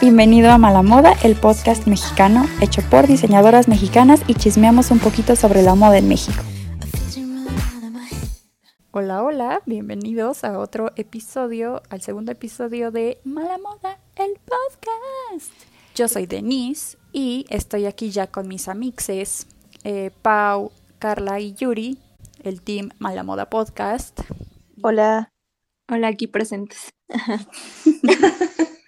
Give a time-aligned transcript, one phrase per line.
[0.00, 5.36] Bienvenido a Mala Moda, el podcast mexicano hecho por diseñadoras mexicanas y chismeamos un poquito
[5.36, 6.42] sobre la moda en México.
[8.92, 15.52] Hola, hola, bienvenidos a otro episodio, al segundo episodio de Mala Moda, el podcast.
[15.94, 19.48] Yo soy Denise y estoy aquí ya con mis amixes,
[19.84, 21.98] eh, Pau, Carla y Yuri,
[22.42, 24.18] el team Mala Moda Podcast.
[24.80, 25.28] Hola.
[25.90, 26.88] Hola, aquí presentes.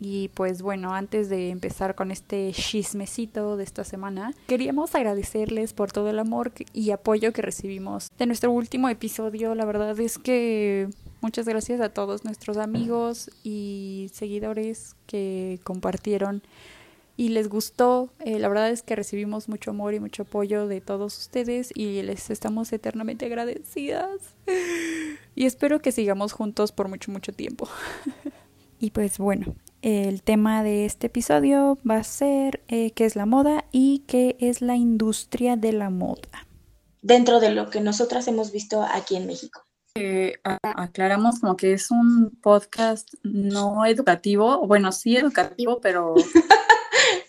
[0.00, 5.90] Y pues bueno, antes de empezar con este chismecito de esta semana, queríamos agradecerles por
[5.90, 9.56] todo el amor y apoyo que recibimos de nuestro último episodio.
[9.56, 10.88] La verdad es que
[11.20, 16.42] muchas gracias a todos nuestros amigos y seguidores que compartieron
[17.18, 18.10] y les gustó.
[18.20, 22.00] Eh, la verdad es que recibimos mucho amor y mucho apoyo de todos ustedes y
[22.02, 24.36] les estamos eternamente agradecidas.
[25.34, 27.68] Y espero que sigamos juntos por mucho, mucho tiempo.
[28.80, 33.26] y pues bueno, el tema de este episodio va a ser eh, qué es la
[33.26, 36.46] moda y qué es la industria de la moda.
[37.02, 39.64] Dentro de lo que nosotras hemos visto aquí en México.
[39.96, 46.14] Eh, aclaramos como que es un podcast no educativo, bueno, sí educativo, pero...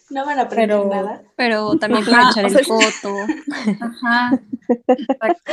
[0.09, 1.23] no van a aprender nada.
[1.35, 3.15] Pero también para echar el foto.
[3.79, 4.41] Ajá,
[4.87, 5.51] exacto.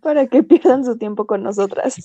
[0.00, 1.96] Para que pierdan su tiempo con nosotras.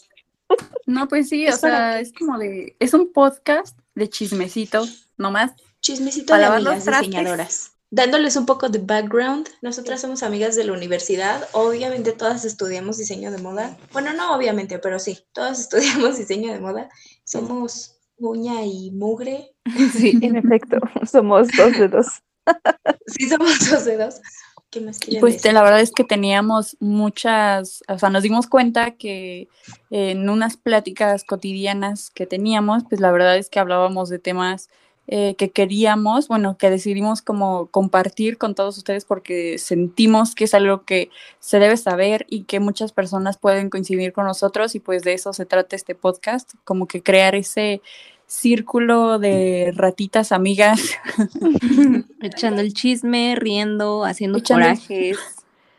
[0.86, 4.86] No, pues sí, o sea, es como de, es un podcast de chismecito,
[5.18, 5.52] nomás.
[5.82, 7.72] Chismecito de amigas diseñadoras.
[7.90, 13.32] Dándoles un poco de background, nosotras somos amigas de la universidad, obviamente todas estudiamos diseño
[13.32, 13.78] de moda.
[13.94, 16.90] Bueno, no obviamente, pero sí, todas estudiamos diseño de moda.
[17.24, 19.54] Somos uña y mugre.
[19.94, 22.08] Sí, en efecto, somos dos de dos.
[23.08, 24.22] sí, somos dos de dos.
[24.70, 28.92] ¿Qué más y pues la verdad es que teníamos muchas, o sea, nos dimos cuenta
[28.98, 29.48] que
[29.92, 34.70] en unas pláticas cotidianas que teníamos, pues la verdad es que hablábamos de temas
[35.08, 40.54] eh, que queríamos, bueno, que decidimos como compartir con todos ustedes porque sentimos que es
[40.54, 41.10] algo que
[41.40, 45.32] se debe saber y que muchas personas pueden coincidir con nosotros y pues de eso
[45.32, 47.82] se trata este podcast, como que crear ese
[48.26, 50.82] círculo de ratitas amigas.
[52.22, 55.18] Echando el chisme, riendo, haciendo corajes.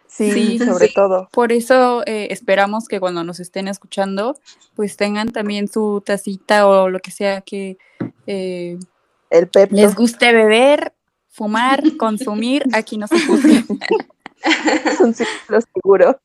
[0.06, 1.28] Sí, sobre todo.
[1.30, 4.36] Por eso eh, esperamos que cuando nos estén escuchando,
[4.74, 7.76] pues tengan también su tacita o lo que sea que
[8.26, 8.78] eh,
[9.30, 10.94] el les guste beber,
[11.28, 12.64] fumar, consumir.
[12.72, 13.64] Aquí no se juzga.
[14.84, 16.20] es un círculo seguro.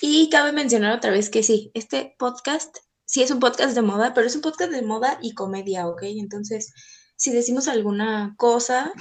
[0.00, 4.14] Y cabe mencionar otra vez que sí, este podcast sí es un podcast de moda,
[4.14, 6.02] pero es un podcast de moda y comedia, ¿ok?
[6.04, 6.72] Entonces,
[7.16, 8.92] si decimos alguna cosa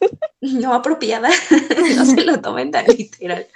[0.40, 1.28] no apropiada,
[1.96, 3.46] no se lo tomen tan literal.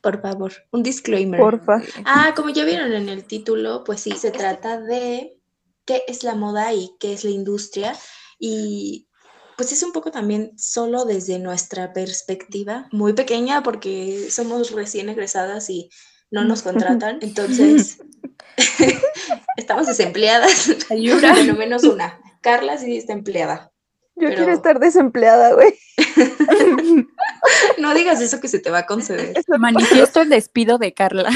[0.00, 1.40] Por favor, un disclaimer.
[1.40, 1.82] Porfa.
[2.04, 5.36] Ah, como ya vieron en el título, pues sí, se trata de
[5.84, 7.96] qué es la moda y qué es la industria.
[8.38, 9.08] Y
[9.56, 15.70] pues es un poco también solo desde nuestra perspectiva, muy pequeña porque somos recién egresadas
[15.70, 15.90] y
[16.30, 17.18] no nos contratan.
[17.20, 17.98] Entonces,
[19.56, 20.70] Estamos desempleadas.
[20.90, 21.32] Ayuda.
[21.32, 22.20] Bueno, menos una.
[22.40, 23.70] Carla sí está empleada.
[24.16, 25.74] Yo quiero estar desempleada, güey.
[27.78, 29.34] no digas eso que se te va a conceder.
[29.58, 31.30] Manifiesto el despido de Carla.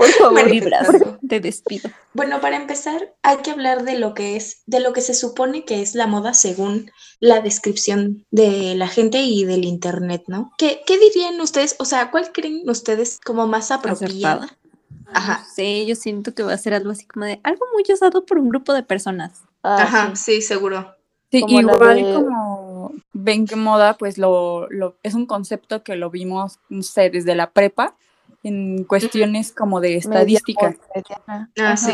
[0.00, 1.90] Por favor, te despido.
[2.14, 5.66] Bueno, para empezar, hay que hablar de lo que es, de lo que se supone
[5.66, 10.52] que es la moda según la descripción de la gente y del internet, ¿no?
[10.56, 11.76] ¿Qué, qué dirían ustedes?
[11.78, 14.48] O sea, ¿cuál creen ustedes como más apropiada?
[15.12, 15.44] Ajá.
[15.54, 18.38] Sí, yo siento que va a ser algo así como de algo muy usado por
[18.38, 19.42] un grupo de personas.
[19.62, 20.40] Ah, Ajá, sí.
[20.40, 20.94] seguro.
[21.30, 26.58] Sí, igual como ven que moda, pues lo, lo, es un concepto que lo vimos,
[26.70, 27.96] no sé, desde la prepa,
[28.42, 30.76] en cuestiones como de estadística.
[31.58, 31.92] Ah, sí.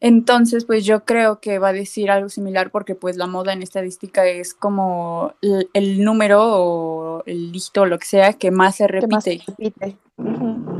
[0.00, 3.62] Entonces, pues yo creo que va a decir algo similar porque pues la moda en
[3.62, 5.34] estadística es como
[5.72, 9.42] el, número o el dígito o lo que sea que más se repite.
[9.46, 9.96] repite.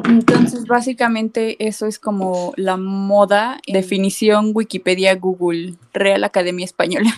[0.09, 7.10] Entonces, básicamente eso es como la moda, definición Wikipedia, Google, Real Academia Española.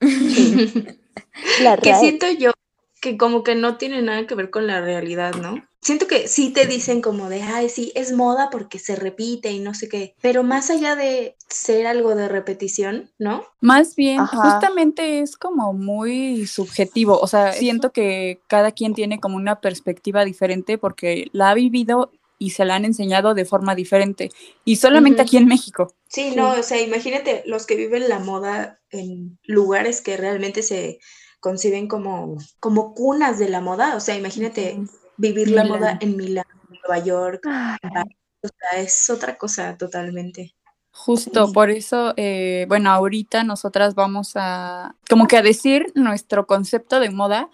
[1.62, 2.52] la que siento yo
[3.00, 5.62] que como que no tiene nada que ver con la realidad, ¿no?
[5.84, 9.60] Siento que sí te dicen como de, ay, sí, es moda porque se repite y
[9.60, 13.44] no sé qué, pero más allá de ser algo de repetición, ¿no?
[13.60, 19.36] Más bien, justamente es como muy subjetivo, o sea, siento que cada quien tiene como
[19.36, 24.30] una perspectiva diferente porque la ha vivido y se la han enseñado de forma diferente
[24.64, 25.94] y solamente aquí en México.
[26.08, 30.62] Sí, sí, no, o sea, imagínate los que viven la moda en lugares que realmente
[30.62, 30.98] se
[31.40, 33.96] conciben como, como cunas de la moda.
[33.96, 34.78] O sea, imagínate
[35.16, 37.46] vivir la moda en Milán, Nueva York.
[37.46, 40.54] O sea, es otra cosa totalmente.
[40.96, 47.00] Justo, por eso, eh, bueno, ahorita nosotras vamos a, como que a decir nuestro concepto
[47.00, 47.50] de moda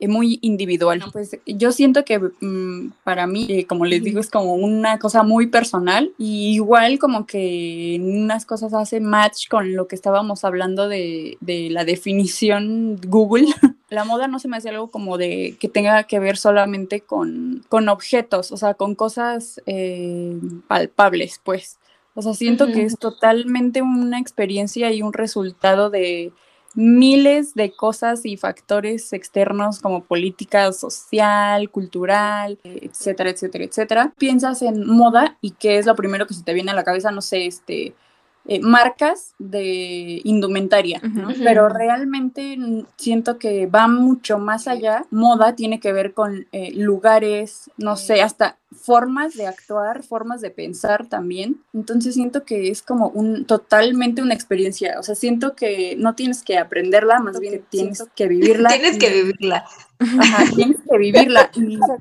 [0.00, 1.04] eh, muy individual.
[1.12, 5.22] Pues yo siento que mm, para mí, eh, como les digo, es como una cosa
[5.22, 10.88] muy personal y igual como que unas cosas hace match con lo que estábamos hablando
[10.88, 13.46] de, de la definición Google.
[13.90, 17.64] la moda no se me hace algo como de que tenga que ver solamente con,
[17.68, 19.60] con objetos, o sea, con cosas
[20.68, 21.78] palpables, pues.
[22.14, 26.32] O sea, siento que es totalmente una experiencia y un resultado de
[26.74, 34.12] miles de cosas y factores externos como política social, cultural, etcétera, etcétera, etcétera.
[34.18, 37.10] Piensas en moda y qué es lo primero que se te viene a la cabeza,
[37.10, 37.94] no sé, este,
[38.46, 41.00] eh, marcas de indumentaria,
[41.44, 42.56] pero realmente
[42.96, 45.04] siento que va mucho más allá.
[45.10, 50.50] Moda tiene que ver con eh, lugares, no sé, hasta formas de actuar, formas de
[50.50, 51.62] pensar también.
[51.74, 54.98] Entonces siento que es como un totalmente una experiencia.
[54.98, 58.70] O sea, siento que no tienes que aprenderla, más bien tienes que vivirla.
[58.70, 59.64] tienes que vivirla.
[59.98, 61.50] Ajá, tienes que vivirla.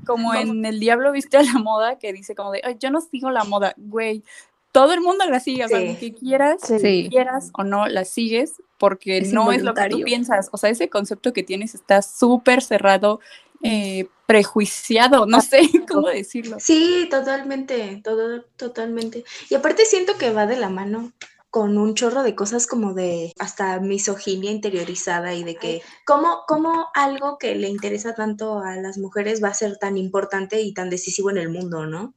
[0.05, 3.01] como en El Diablo viste a la moda que dice como de, Ay, yo no
[3.01, 4.23] sigo la moda, güey
[4.71, 6.61] todo el mundo la sigue, o sea, que quieras,
[7.09, 10.49] quieras o no, la sigues porque no es lo que tú piensas.
[10.51, 13.19] O sea, ese concepto que tienes está súper cerrado,
[13.63, 16.57] eh, prejuiciado, no sé cómo decirlo.
[16.59, 19.23] Sí, totalmente, todo, totalmente.
[19.49, 21.11] Y aparte siento que va de la mano
[21.49, 26.89] con un chorro de cosas como de hasta misoginia interiorizada y de que cómo, cómo
[26.93, 30.91] algo que le interesa tanto a las mujeres va a ser tan importante y tan
[30.91, 32.13] decisivo en el mundo, ¿no?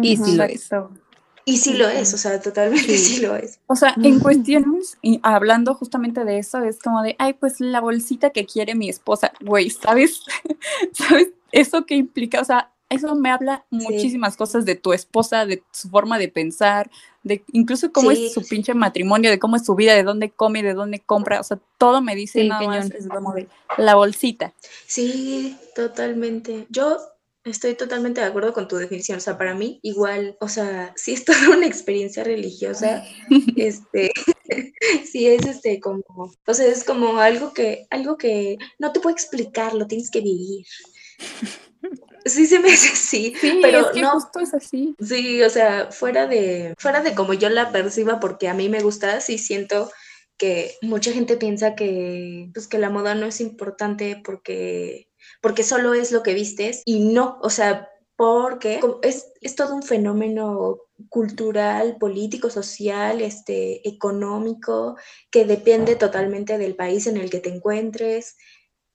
[0.00, 0.70] Y sí lo es.
[1.44, 3.58] Y sí lo es, o sea, totalmente sí, lo es.
[3.66, 7.80] O sea, en cuestiones, y hablando justamente de eso, es como de, ay, pues la
[7.80, 10.22] bolsita que quiere mi esposa, güey, ¿sabes?
[10.92, 11.28] ¿Sabes?
[11.52, 15.88] Eso que implica, o sea, eso me habla muchísimas cosas de tu esposa, de su
[15.88, 16.90] forma de pensar,
[17.22, 20.62] de incluso cómo es su pinche matrimonio, de cómo es su vida, de dónde come,
[20.62, 23.48] de dónde compra, o sea, todo me dice nada más, es como de
[23.78, 24.52] la bolsita.
[24.86, 26.66] Sí, totalmente.
[26.68, 26.98] Yo
[27.44, 29.18] Estoy totalmente de acuerdo con tu definición.
[29.18, 33.04] O sea, para mí, igual, o sea, si es toda una experiencia religiosa.
[33.56, 34.12] este,
[35.10, 36.04] sí es este como,
[36.46, 40.20] o sea, es como algo que, algo que no te puedo explicar, lo tienes que
[40.20, 40.66] vivir.
[42.26, 44.94] Sí se me hace así, pero no justo es así.
[45.00, 48.82] Sí, o sea, fuera de, fuera de como yo la perciba, porque a mí me
[48.82, 49.90] gusta, sí siento
[50.36, 55.09] que mucha gente piensa que, pues, que la moda no es importante porque
[55.40, 59.82] porque solo es lo que vistes y no, o sea, porque es, es todo un
[59.82, 60.78] fenómeno
[61.08, 64.96] cultural, político, social, este, económico,
[65.30, 68.36] que depende totalmente del país en el que te encuentres,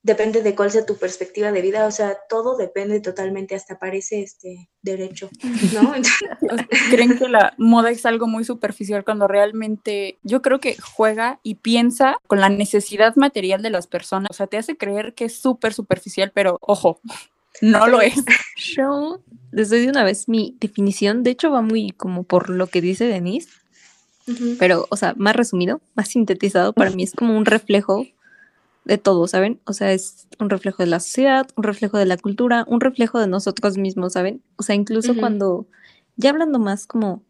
[0.06, 4.22] depende de cuál sea tu perspectiva de vida, o sea, todo depende totalmente, hasta parece
[4.22, 5.32] este derecho,
[5.74, 5.94] ¿no?
[6.92, 11.56] Creen que la moda es algo muy superficial cuando realmente yo creo que juega y
[11.56, 15.40] piensa con la necesidad material de las personas, o sea, te hace creer que es
[15.40, 17.00] súper superficial, pero ojo,
[17.62, 18.24] no lo es.
[18.58, 22.68] Yo les doy de una vez mi definición, de hecho va muy como por lo
[22.68, 23.50] que dice Denise,
[24.60, 28.06] pero, o sea, más resumido, más sintetizado, para mí es como un reflejo
[28.86, 29.60] de todo, ¿saben?
[29.66, 33.20] O sea, es un reflejo de la sociedad, un reflejo de la cultura, un reflejo
[33.20, 34.42] de nosotros mismos, ¿saben?
[34.56, 35.68] O sea, incluso cuando,
[36.16, 37.24] ya hablando más como,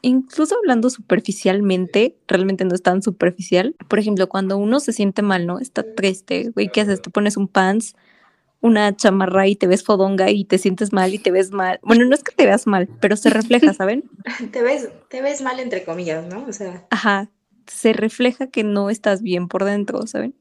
[0.00, 3.76] incluso hablando superficialmente, realmente no es tan superficial.
[3.88, 5.58] Por ejemplo, cuando uno se siente mal, ¿no?
[5.58, 7.02] Está triste, güey, ¿qué haces?
[7.02, 7.94] Te pones un pants,
[8.60, 11.78] una chamarra y te ves fodonga y te sientes mal y te ves mal.
[11.82, 14.04] Bueno, no es que te veas mal, pero se refleja, ¿saben?
[14.50, 16.46] te ves, te ves mal entre comillas, ¿no?
[16.48, 16.86] O sea.
[16.90, 17.30] Ajá,
[17.66, 20.34] se refleja que no estás bien por dentro, ¿saben?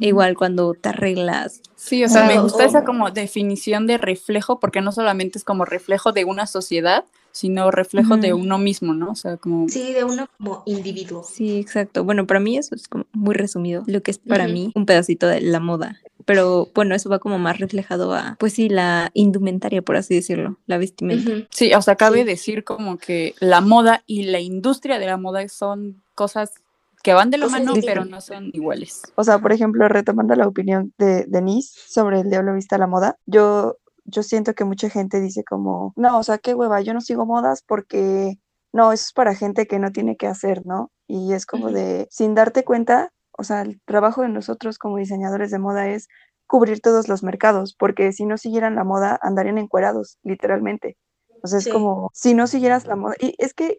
[0.00, 1.60] Igual cuando te arreglas.
[1.76, 5.64] Sí, o sea, me gusta esa como definición de reflejo, porque no solamente es como
[5.64, 9.12] reflejo de una sociedad, sino reflejo de uno mismo, ¿no?
[9.12, 9.68] O sea, como...
[9.68, 11.22] Sí, de uno como individuo.
[11.22, 12.02] Sí, exacto.
[12.02, 15.28] Bueno, para mí eso es como muy resumido, lo que es para mí un pedacito
[15.28, 16.00] de la moda.
[16.24, 20.58] Pero bueno, eso va como más reflejado a, pues sí, la indumentaria, por así decirlo,
[20.66, 21.46] la vestimenta.
[21.50, 25.48] Sí, o sea, cabe decir como que la moda y la industria de la moda
[25.48, 26.52] son cosas
[27.04, 29.02] que van de la mano, pero no son iguales.
[29.14, 32.88] O sea, por ejemplo, retomando la opinión de Denise sobre el diablo vista a la
[32.88, 36.94] moda, yo, yo siento que mucha gente dice como, no, o sea, qué hueva, yo
[36.94, 38.34] no sigo modas porque,
[38.72, 40.90] no, eso es para gente que no tiene que hacer, ¿no?
[41.06, 45.52] Y es como de, sin darte cuenta, o sea, el trabajo de nosotros como diseñadores
[45.52, 46.08] de moda es
[46.48, 50.96] cubrir todos los mercados, porque si no siguieran la moda, andarían encuerados, literalmente.
[51.44, 53.78] O sea, es como, si no siguieras la moda, y es que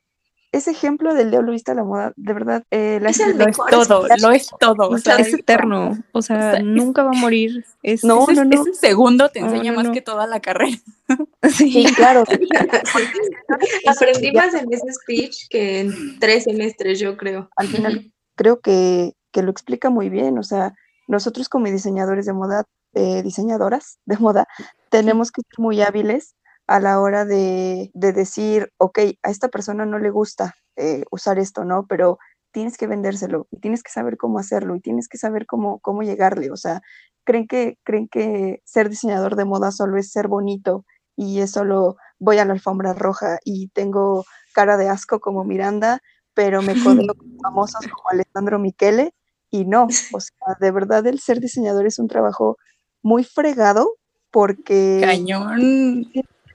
[0.52, 3.48] ese ejemplo del diablo vista a la moda, de verdad, eh, la Es el Lo
[3.48, 4.90] es todo, lo es todo.
[4.90, 7.64] O sea, es eterno, o sea, o sea, es- nunca va a morir.
[7.84, 8.62] Es, No, ese, no, no.
[8.64, 9.92] ese segundo te enseña no, más no.
[9.94, 10.78] que toda la carrera.
[11.52, 12.24] Sí, claro.
[13.88, 17.50] Aprendí más en ese speech que en tres semestres, yo creo.
[17.56, 20.38] al final creo que, que lo explica muy bien.
[20.38, 20.74] O sea,
[21.08, 22.64] nosotros como diseñadores de moda,
[22.94, 24.48] eh, diseñadoras de moda,
[24.90, 26.36] tenemos que ser muy hábiles
[26.70, 31.40] a la hora de, de decir, ok, a esta persona no le gusta eh, usar
[31.40, 31.88] esto, ¿no?
[31.88, 32.20] Pero
[32.52, 36.04] tienes que vendérselo y tienes que saber cómo hacerlo y tienes que saber cómo, cómo
[36.04, 36.52] llegarle.
[36.52, 36.82] O sea,
[37.24, 40.86] ¿creen que, creen que ser diseñador de moda solo es ser bonito
[41.16, 44.24] y es solo voy a la alfombra roja y tengo
[44.54, 46.02] cara de asco como Miranda,
[46.36, 46.74] pero me
[47.08, 49.12] codeo con famosos como Alessandro Michele
[49.50, 52.58] y no, o sea, de verdad el ser diseñador es un trabajo
[53.02, 53.96] muy fregado
[54.30, 55.58] porque Cañón.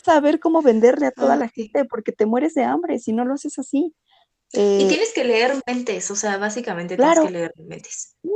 [0.04, 3.34] Saber cómo venderle a toda la gente porque te mueres de hambre si no lo
[3.34, 3.94] haces así.
[4.56, 7.22] Y Eh, tienes que leer mentes, o sea, básicamente Claro.
[7.22, 8.14] tienes que leer mentes.
[8.22, 8.28] sí,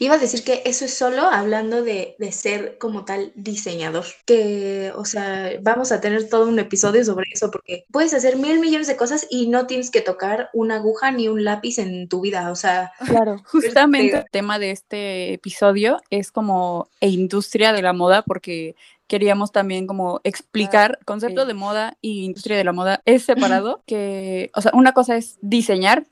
[0.00, 4.04] Iba a decir que eso es solo hablando de, de ser como tal diseñador.
[4.26, 8.60] Que, o sea, vamos a tener todo un episodio sobre eso porque puedes hacer mil
[8.60, 12.20] millones de cosas y no tienes que tocar una aguja ni un lápiz en tu
[12.20, 12.50] vida.
[12.50, 13.40] O sea, claro.
[13.46, 18.74] Justamente Este- el tema de este episodio es como e industria de la moda porque
[19.12, 21.48] queríamos también como explicar concepto sí.
[21.48, 25.36] de moda y industria de la moda es separado que o sea una cosa es
[25.42, 26.06] diseñar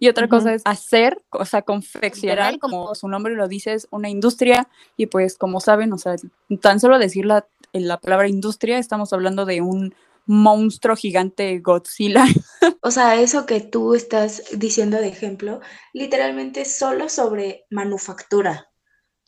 [0.00, 0.34] y otra Ujú.
[0.34, 5.06] cosa es hacer o sea confeccionar como su nombre lo dice es una industria y
[5.06, 6.16] pues como saben o sea
[6.60, 9.94] tan solo decir la, la palabra industria estamos hablando de un
[10.26, 12.24] monstruo gigante Godzilla
[12.82, 15.60] o sea, eso que tú estás diciendo de ejemplo,
[15.92, 18.68] literalmente solo sobre manufactura.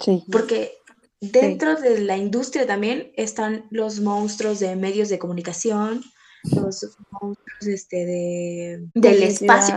[0.00, 0.72] Sí, Porque
[1.20, 6.02] dentro de la industria también están los monstruos de medios de comunicación,
[6.44, 9.74] los monstruos este, de, del espacio.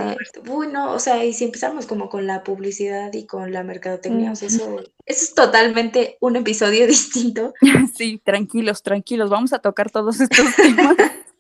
[0.50, 4.32] Uy, no, o sea, y si empezamos como con la publicidad y con la mercadotecnia,
[4.32, 7.54] o sea, eso, eso es totalmente un episodio distinto.
[7.96, 10.96] Sí, tranquilos, tranquilos, vamos a tocar todos estos temas.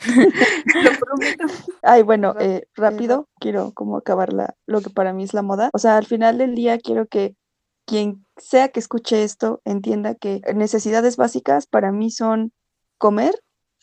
[0.05, 1.45] Lo prometo.
[1.81, 5.69] Ay, bueno, eh, rápido, quiero como acabar la, lo que para mí es la moda.
[5.73, 7.35] O sea, al final del día quiero que
[7.85, 12.51] quien sea que escuche esto entienda que necesidades básicas para mí son
[12.97, 13.35] comer,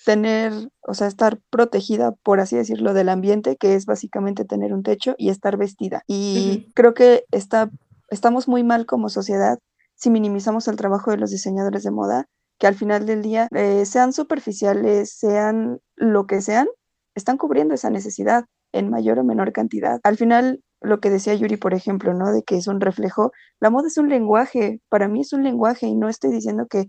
[0.04, 4.82] tener, o sea, estar protegida, por así decirlo, del ambiente, que es básicamente tener un
[4.82, 6.02] techo y estar vestida.
[6.06, 6.72] Y Ujú.
[6.74, 7.70] creo que está,
[8.08, 9.58] estamos muy mal como sociedad
[10.00, 12.26] si minimizamos el trabajo de los diseñadores de moda,
[12.58, 16.68] que al final del día, eh, sean superficiales, sean lo que sean,
[17.14, 20.00] están cubriendo esa necesidad en mayor o menor cantidad.
[20.02, 22.32] Al final, lo que decía Yuri, por ejemplo, ¿no?
[22.32, 25.86] De que es un reflejo, la moda es un lenguaje, para mí es un lenguaje
[25.86, 26.88] y no estoy diciendo que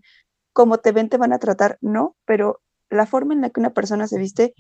[0.54, 3.74] como te ven te van a tratar, no, pero la forma en la que una
[3.74, 4.54] persona se viste,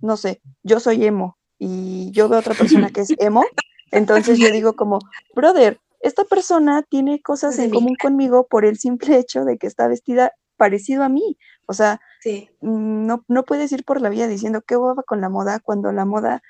[0.00, 3.44] no sé, yo soy emo y yo veo a otra persona que es emo,
[3.92, 4.98] entonces yo digo como,
[5.34, 9.88] brother, esta persona tiene cosas en común conmigo por el simple hecho de que está
[9.88, 11.38] vestida parecido a mí.
[11.66, 12.50] O sea, Sí.
[12.60, 15.92] mm, no, no puedes ir por la vida diciendo qué hueva con la moda cuando
[15.92, 16.42] la moda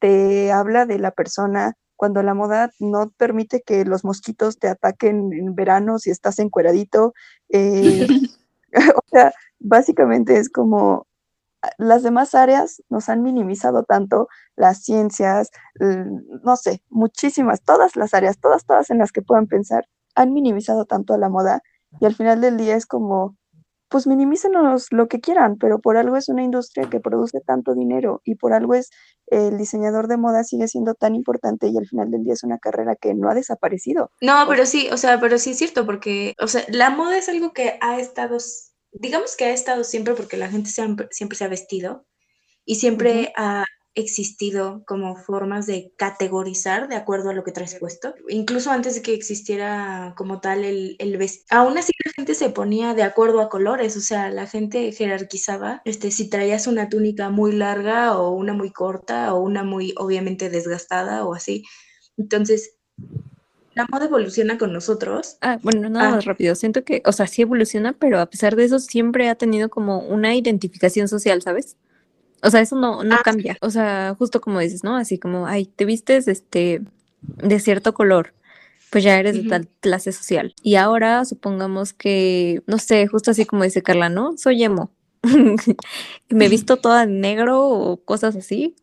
[0.00, 5.32] te habla de la persona, cuando la moda no permite que los mosquitos te ataquen
[5.32, 7.14] en verano si estás encueradito.
[7.48, 8.06] eh,
[8.96, 11.06] o sea, básicamente es como
[11.62, 18.14] ah, las demás áreas nos han minimizado tanto, las ciencias, no sé, muchísimas, todas las
[18.14, 21.62] áreas, todas, todas en las que puedan pensar, han minimizado tanto a la moda
[22.00, 23.36] y al final del día es como,
[23.88, 28.20] pues minimícenos lo que quieran, pero por algo es una industria que produce tanto dinero
[28.24, 28.90] y por algo es
[29.26, 32.58] el diseñador de moda sigue siendo tan importante y al final del día es una
[32.58, 34.10] carrera que no ha desaparecido.
[34.20, 37.28] No, pero sí, o sea, pero sí es cierto, porque, o sea, la moda es
[37.28, 38.38] algo que ha estado,
[38.92, 42.06] digamos que ha estado siempre porque la gente siempre, siempre se ha vestido
[42.64, 43.64] y siempre ha
[43.96, 48.14] existido como formas de categorizar de acuerdo a lo que traes puesto.
[48.28, 52.50] Incluso antes de que existiera como tal el, el vestido, aún así la gente se
[52.50, 57.30] ponía de acuerdo a colores, o sea, la gente jerarquizaba, este, si traías una túnica
[57.30, 61.64] muy larga o una muy corta o una muy obviamente desgastada o así.
[62.18, 62.76] Entonces,
[63.74, 65.36] la moda evoluciona con nosotros.
[65.42, 66.10] Ah, bueno, nada Ah.
[66.12, 66.54] más rápido.
[66.54, 69.98] Siento que, o sea, sí evoluciona, pero a pesar de eso siempre ha tenido como
[70.00, 71.76] una identificación social, ¿sabes?
[72.42, 73.24] O sea, eso no, no Ah, sí.
[73.24, 73.56] cambia.
[73.60, 74.96] O sea, justo como dices, ¿no?
[74.96, 76.82] Así como, ay, te vistes este
[77.22, 78.34] de cierto color,
[78.90, 79.48] pues ya eres de Ujú.
[79.50, 80.54] tal clase social.
[80.62, 84.36] Y ahora supongamos que, no sé, justo así como dice Carla, ¿no?
[84.36, 84.90] Soy emo.
[86.28, 88.76] Me visto toda en negro o cosas así,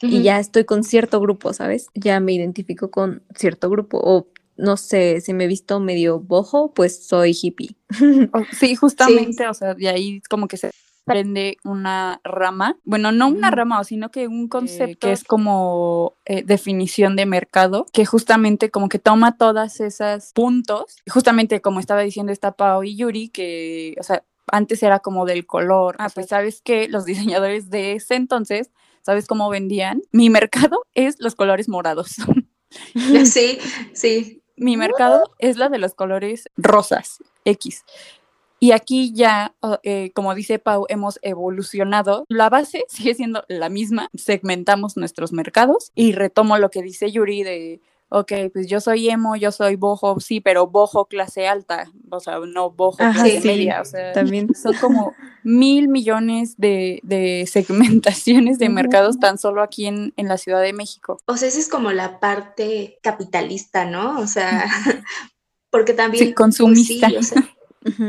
[0.00, 0.22] y Ujú.
[0.24, 1.88] ya estoy con cierto grupo, ¿sabes?
[1.94, 3.98] Ya me identifico con cierto grupo.
[4.02, 7.76] O no sé, si me he visto medio bojo, pues soy hippie.
[8.52, 10.70] Sí, justamente, o sea, de ahí como que se
[11.08, 16.44] prende una rama, bueno, no una rama, sino que un concepto que es como eh,
[16.44, 22.32] definición de mercado, que justamente como que toma todas esas puntos, justamente como estaba diciendo
[22.32, 25.96] esta Pau y Yuri, que, o sea, antes era como del color.
[25.98, 28.70] Ah, pues sabes que los diseñadores de ese entonces,
[29.02, 30.02] ¿sabes cómo vendían?
[30.12, 32.16] Mi mercado es los colores morados.
[33.24, 33.58] Sí,
[33.94, 34.42] sí.
[34.58, 37.82] Mi mercado es la de los colores rosas, X.
[38.60, 42.24] Y aquí ya, eh, como dice Pau, hemos evolucionado.
[42.28, 44.08] La base sigue siendo la misma.
[44.14, 49.36] Segmentamos nuestros mercados y retomo lo que dice Yuri de ok, pues yo soy emo,
[49.36, 53.84] yo soy bojo, sí, pero bojo clase alta, o sea, no bojo clase media, o
[53.84, 60.12] sea, también son como mil millones de, de segmentaciones de mercados tan solo aquí en,
[60.16, 61.18] en, la Ciudad de México.
[61.26, 64.18] O sea, esa es como la parte capitalista, ¿no?
[64.20, 64.66] O sea,
[65.70, 66.28] porque también...
[66.28, 67.08] Sí, consumista.
[67.20, 67.34] sí,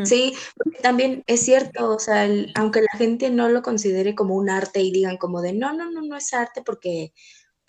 [0.04, 0.34] Sí,
[0.82, 4.92] también es cierto, o sea, aunque la gente no lo considere como un arte y
[4.92, 7.14] digan como de, no, no, no, no es arte porque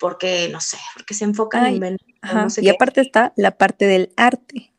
[0.01, 1.99] porque, no sé, porque se enfocan en vender.
[2.57, 4.73] y aparte está la parte del arte,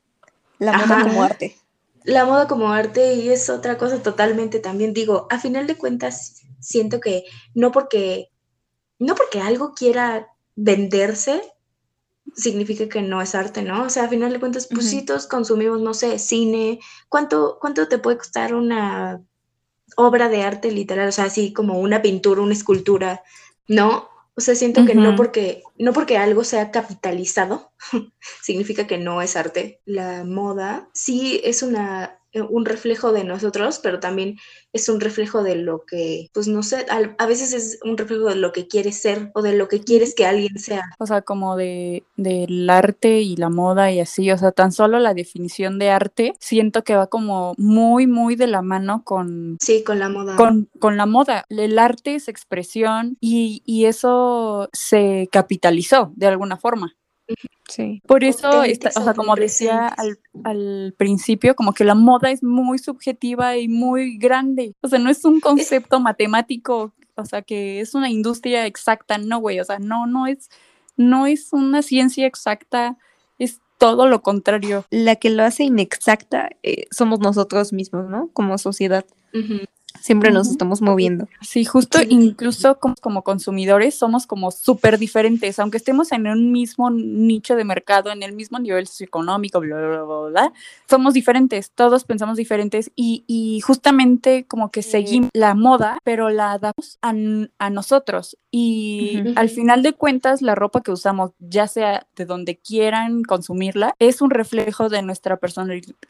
[0.59, 1.57] la moda como arte.
[2.05, 4.93] La moda como arte y es otra cosa totalmente también.
[4.93, 7.25] Digo, a final de cuentas, siento que
[7.55, 8.31] no porque,
[8.99, 10.26] no porque algo quiera
[10.57, 11.41] venderse,
[12.35, 13.85] significa que no es arte, ¿no?
[13.85, 16.81] O sea, a final de cuentas, pues sí, todos consumimos, no sé, cine.
[17.09, 19.23] ¿Cuánto, ¿Cuánto te puede costar una
[19.97, 21.09] obra de arte literal?
[21.09, 23.23] O sea, así como una pintura, una escultura,
[23.69, 24.09] ¿no?
[24.35, 27.71] O sea, siento que no porque, no porque algo sea capitalizado,
[28.43, 29.81] significa que no es arte.
[29.85, 34.39] La moda sí es una un reflejo de nosotros, pero también
[34.73, 38.37] es un reflejo de lo que, pues no sé, a, veces es un reflejo de
[38.37, 40.83] lo que quieres ser o de lo que quieres que alguien sea.
[40.99, 44.99] O sea, como de del arte y la moda y así, o sea, tan solo
[44.99, 49.59] la definición de arte siento que va como muy, muy de la mano con...
[49.61, 50.37] Sí, con la moda.
[50.37, 51.45] Con, con la moda.
[51.49, 56.95] El arte es expresión y, y eso se capitalizó de alguna forma.
[57.69, 58.03] Sí.
[58.07, 62.79] Por eso, o sea, como decía al, al, principio, como que la moda es muy
[62.79, 64.75] subjetiva y muy grande.
[64.83, 69.39] O sea, no es un concepto matemático, o sea, que es una industria exacta, no,
[69.39, 69.61] güey.
[69.61, 70.51] O sea, no, no es,
[70.97, 72.99] no es una ciencia exacta,
[73.39, 74.85] es todo lo contrario.
[74.91, 78.29] La que lo hace inexacta eh, somos nosotros mismos, ¿no?
[78.33, 79.05] Como sociedad
[80.03, 81.29] siempre nos estamos moviendo.
[81.41, 87.55] Sí, justo incluso como, consumidores somos como súper diferentes, aunque estemos en un mismo nicho
[87.57, 90.53] de mercado, en el mismo nivel socioeconómico, bla, bla, bla, bla
[90.88, 96.59] somos diferentes, todos pensamos diferentes y, y justamente como que seguimos la moda, pero la
[96.59, 97.15] damos a,
[97.59, 102.59] a nosotros y al final de cuentas la ropa que usamos, ya sea de donde
[102.59, 105.41] quieran consumirla, es un reflejo de nuestra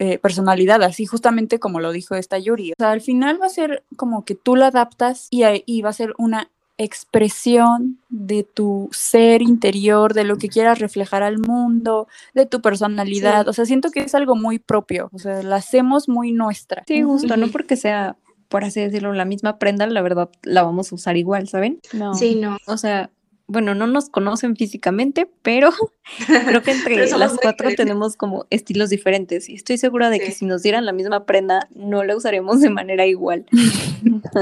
[0.01, 2.73] eh, personalidad, así justamente como lo dijo esta Yuri.
[2.73, 5.91] O sea, al final va a ser como que tú lo adaptas y, y va
[5.91, 12.09] a ser una expresión de tu ser interior, de lo que quieras reflejar al mundo,
[12.35, 13.47] de tu personalidad.
[13.49, 16.83] O sea, siento que es algo muy propio, o sea, la hacemos muy nuestra.
[16.87, 18.17] Sí, justo, no porque sea,
[18.49, 21.81] por así decirlo, la misma prenda, la verdad la vamos a usar igual, ¿saben?
[21.93, 22.15] No.
[22.15, 22.59] Sí, no.
[22.67, 23.11] O sea,
[23.47, 25.71] bueno, no nos conocen físicamente, pero
[26.47, 30.45] creo que entre las cuatro tenemos como estilos diferentes y estoy segura de que si
[30.45, 33.47] nos dieran la misma prenda, no la usaremos de manera igual.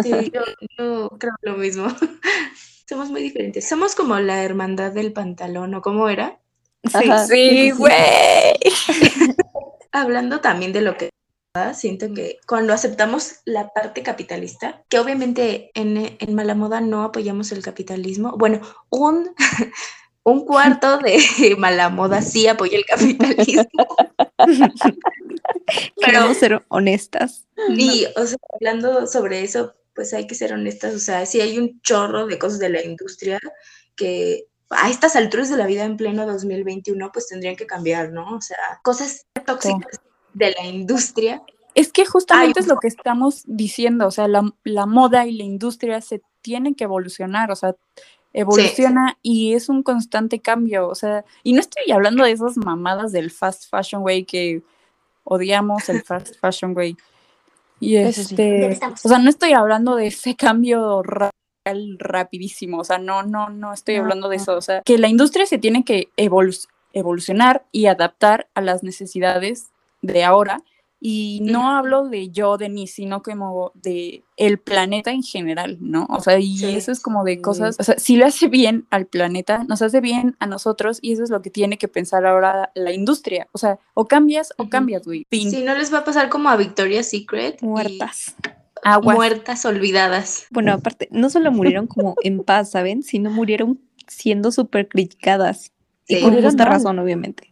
[0.05, 0.33] Sí,
[0.79, 1.89] yo, creo lo mismo.
[2.89, 3.69] Somos muy diferentes.
[3.69, 6.39] Somos como la hermandad del pantalón, ¿o cómo era?
[7.29, 7.95] Sí, güey.
[9.91, 11.11] Hablando también de lo que
[11.75, 17.51] siento que cuando aceptamos la parte capitalista, que obviamente en, en Mala Moda no apoyamos
[17.51, 19.35] el capitalismo, bueno, un,
[20.23, 21.19] un cuarto de
[21.59, 23.65] Mala Moda sí apoya el capitalismo.
[26.01, 27.47] Pero ser honestas.
[27.69, 31.59] Y, o sea, hablando sobre eso, pues hay que ser honestas, o sea, si hay
[31.59, 33.41] un chorro de cosas de la industria
[33.97, 38.37] que a estas alturas de la vida en pleno 2021, pues tendrían que cambiar, ¿no?
[38.37, 40.00] O sea, cosas tóxicas
[40.35, 41.43] de la industria.
[41.75, 46.01] Es que justamente es lo que estamos diciendo, o sea, la, moda y la industria
[46.01, 47.77] se tienen que evolucionar, o sea,
[48.33, 53.13] evoluciona y es un constante cambio, o sea, y no estoy hablando de esas mamadas
[53.13, 54.63] del fast fashion way que
[55.25, 56.97] odiamos el fast fashion way.
[57.79, 61.03] Y este, o sea, no estoy hablando de ese cambio
[61.99, 65.47] rapidísimo, o sea, no, no, no estoy hablando de eso, o sea, que la industria
[65.47, 69.71] se tiene que evolucionar y adaptar a las necesidades
[70.03, 70.63] de ahora.
[71.03, 76.07] Y no hablo de yo, de mí, sino como de el planeta en general, ¿no?
[76.11, 79.07] O sea, y eso es como de cosas, o sea, si le hace bien al
[79.07, 82.71] planeta, nos hace bien a nosotros y eso es lo que tiene que pensar ahora
[82.75, 83.49] la industria.
[83.53, 85.27] O sea, o cambias o cambias, güey.
[85.31, 87.63] Si no les va a pasar como a Victoria's Secret.
[87.63, 88.35] Muertas.
[89.03, 90.49] muertas olvidadas.
[90.51, 93.03] Bueno, aparte, no solo murieron como en paz, ¿saben?
[93.03, 95.73] Sino murieron siendo súper criticadas.
[96.07, 97.51] Y con justa razón, obviamente.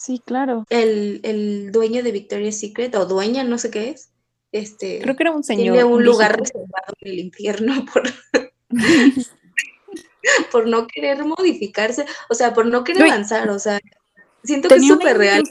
[0.00, 0.64] Sí, claro.
[0.70, 4.10] El, el, dueño de Victoria's Secret, o dueña, no sé qué es,
[4.50, 4.98] este...
[5.02, 5.74] Creo que era un señor.
[5.74, 8.04] Tiene un lugar reservado en el infierno por...
[10.50, 13.78] por no querer modificarse, o sea, por no querer avanzar, o sea,
[14.42, 15.42] siento que es súper real.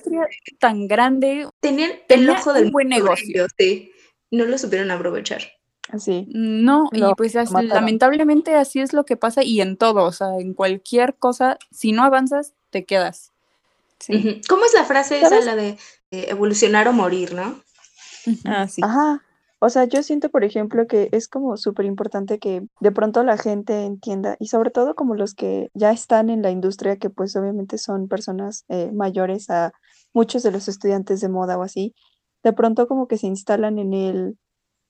[0.57, 1.47] tan grande.
[1.59, 3.91] Tenían el ojo del buen negocio, sí.
[4.31, 5.43] No lo supieron aprovechar.
[5.89, 6.27] Así.
[6.29, 10.55] No, y pues lamentablemente así es lo que pasa y en todo, o sea, en
[10.55, 13.31] cualquier cosa, si no avanzas, te quedas.
[14.47, 15.77] ¿Cómo es la frase esa, la de
[16.11, 17.61] evolucionar o morir, no?
[18.45, 18.81] Ah, sí.
[18.83, 19.23] Ajá.
[19.61, 23.37] O sea, yo siento, por ejemplo, que es como súper importante que de pronto la
[23.37, 27.35] gente entienda, y sobre todo como los que ya están en la industria, que pues
[27.35, 29.73] obviamente son personas eh, mayores a
[30.13, 31.93] muchos de los estudiantes de moda o así,
[32.41, 34.37] de pronto como que se instalan en el,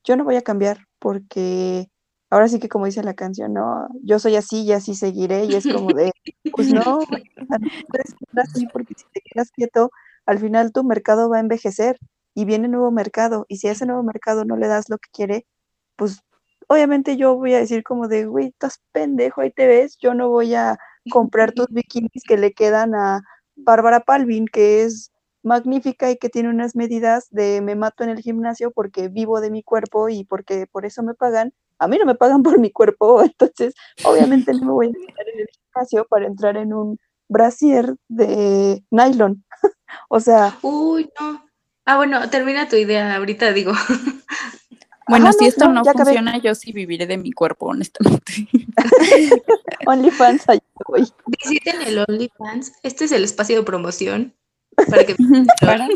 [0.04, 1.90] yo no voy a cambiar porque
[2.30, 5.56] ahora sí que como dice la canción, no, yo soy así y así seguiré, y
[5.56, 6.12] es como de,
[6.52, 7.00] pues no,
[7.60, 9.92] no puedes así porque si te quedas quieto,
[10.26, 11.98] al final tu mercado va a envejecer
[12.36, 15.10] y viene nuevo mercado, y si a ese nuevo mercado no le das lo que
[15.12, 15.46] quiere,
[15.96, 16.22] pues
[16.68, 20.30] obviamente yo voy a decir como de, güey, estás pendejo, ahí te ves, yo no
[20.30, 20.78] voy a
[21.12, 23.22] comprar tus bikinis que le quedan a
[23.56, 25.12] Bárbara Palvin, que es
[25.44, 29.52] magnífica y que tiene unas medidas de me mato en el gimnasio porque vivo de
[29.52, 31.54] mi cuerpo y porque por eso me pagan.
[31.80, 35.30] A mí no me pagan por mi cuerpo, entonces obviamente no me voy a meter
[35.34, 39.44] en el gimnasio para entrar en un brasier de nylon.
[40.10, 40.58] o sea...
[40.62, 41.46] Uy, no.
[41.86, 43.74] Ah, bueno, termina tu idea, ahorita digo.
[45.10, 48.48] Bueno, si esto no, funciona, yo sí viviré de mi cuerpo, honestamente.
[49.88, 51.12] OnlyFans, ahí voy.
[51.26, 52.74] Visiten el OnlyFans.
[52.84, 54.36] Este es el espacio de promoción
[54.88, 55.16] para que
[55.62, 55.88] ¿Para?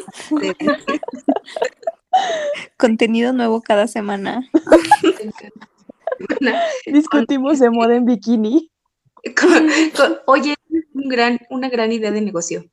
[2.78, 4.50] contenido nuevo cada semana.
[6.86, 8.72] Discutimos de moda en bikini.
[10.26, 10.56] oye,
[10.94, 12.66] un gran, una gran idea de negocio.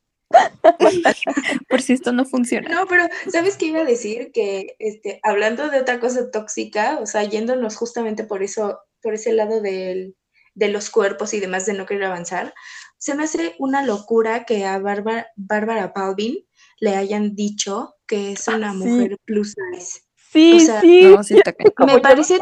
[1.69, 2.69] Por si esto no funciona.
[2.69, 4.31] No, pero ¿sabes qué iba a decir?
[4.33, 9.33] Que este, hablando de otra cosa tóxica, o sea, yéndonos justamente por eso, por ese
[9.33, 10.17] lado del,
[10.55, 12.55] de los cuerpos y demás de no querer avanzar,
[12.99, 16.47] se me hace una locura que a Bárbara, Bárbara Palvin
[16.79, 20.01] le hayan dicho que es una mujer plus size.
[20.33, 21.35] Sí, sí.
[21.87, 22.39] me parece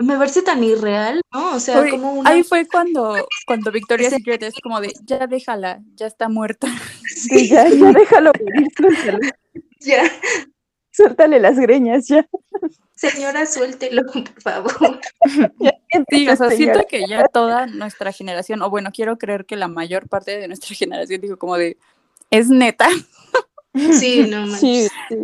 [0.00, 1.54] me parece tan irreal, ¿no?
[1.54, 2.30] O sea, como una...
[2.30, 6.68] Ahí fue cuando, cuando Victoria Secret es como de, ya déjala, ya está muerta.
[7.10, 9.34] Sí, ya, ya déjalo morir,
[9.80, 10.04] Ya.
[10.92, 12.26] Suéltale las greñas, ya.
[12.94, 15.00] Señora, suéltelo, por favor.
[16.10, 19.68] sí, o sea, siento que ya toda nuestra generación, o bueno, quiero creer que la
[19.68, 21.76] mayor parte de nuestra generación dijo como de,
[22.30, 22.88] es neta.
[23.74, 24.60] Sí, no manches.
[24.60, 25.16] Sí, sí.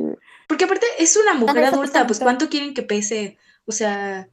[0.49, 3.39] Porque aparte es una mujer adulta, pues ¿cuánto quieren que pese?
[3.67, 4.29] O sea,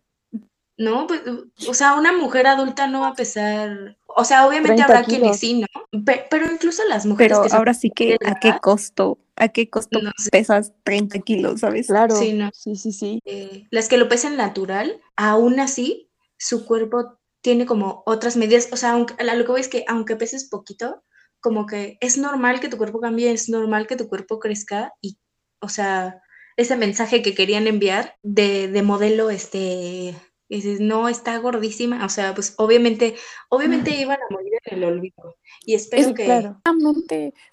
[0.77, 1.07] ¿no?
[1.07, 1.21] Pues,
[1.67, 5.61] o sea, una mujer adulta no va a pesar, o sea, obviamente habrá quienes sí,
[5.61, 6.03] ¿no?
[6.29, 7.37] Pero, incluso las mujeres...
[7.41, 9.19] Pero ahora sí que, ¿a qué costo?
[9.35, 9.99] ¿A qué costo
[10.31, 11.87] pesas 30 kilos, sabes?
[11.87, 12.91] Claro, sí, sí, sí.
[12.91, 13.19] sí.
[13.25, 18.77] Eh, las que lo pesan natural, aún así, su cuerpo tiene como otras medidas, o
[18.77, 21.03] sea, aunque, lo que voy es que aunque peses poquito,
[21.41, 25.17] como que es normal que tu cuerpo cambie, es normal que tu cuerpo crezca y,
[25.59, 26.21] o sea,
[26.55, 30.15] ese mensaje que querían enviar de, de modelo, este,
[30.53, 33.15] y dices, no, está gordísima, o sea, pues obviamente,
[33.49, 35.35] obviamente iban a morir en el olvido.
[35.65, 36.25] Y espero que...
[36.25, 36.61] Claro.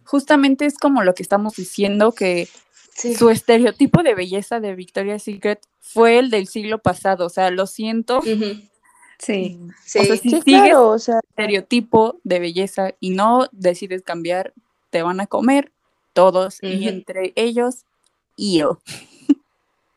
[0.05, 2.47] Justamente, es como lo que estamos diciendo, que
[2.95, 7.67] su estereotipo de belleza de Victoria's Secret fue el del siglo pasado, o sea, lo
[7.67, 8.21] siento.
[8.21, 8.69] Sí,
[9.19, 9.59] sí.
[9.63, 11.21] O sea, si sigues o sea...
[11.31, 14.53] estereotipo de belleza y no decides cambiar,
[14.91, 15.73] te van a comer
[16.13, 17.87] todos, y entre ellos,
[18.37, 18.83] yo.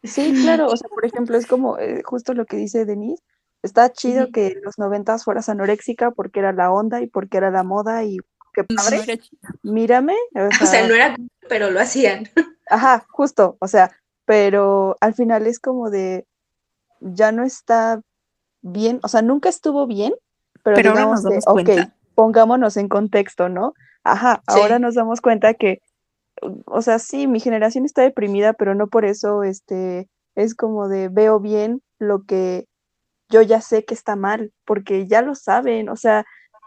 [0.03, 3.23] Sí, claro, o sea, por ejemplo, es como eh, justo lo que dice Denise,
[3.61, 7.49] está chido que en los noventas fueras anoréxica porque era la onda y porque era
[7.51, 8.17] la moda y
[8.53, 9.21] qué padre,
[9.63, 10.15] mírame.
[10.35, 11.15] O sea, no era,
[11.47, 12.29] pero lo hacían.
[12.69, 13.91] Ajá, justo, o sea,
[14.25, 16.25] pero al final es como de,
[16.99, 18.01] ya no está
[18.61, 20.13] bien, o sea, nunca estuvo bien,
[20.63, 21.69] pero, digamos de, ok,
[22.15, 23.73] pongámonos en contexto, ¿no?
[24.03, 25.81] Ajá, ahora nos damos cuenta que
[26.65, 31.09] o sea, sí, mi generación está deprimida, pero no por eso, este, es como de
[31.09, 32.67] veo bien lo que
[33.29, 36.25] yo ya sé que está mal, porque ya lo saben, o sea,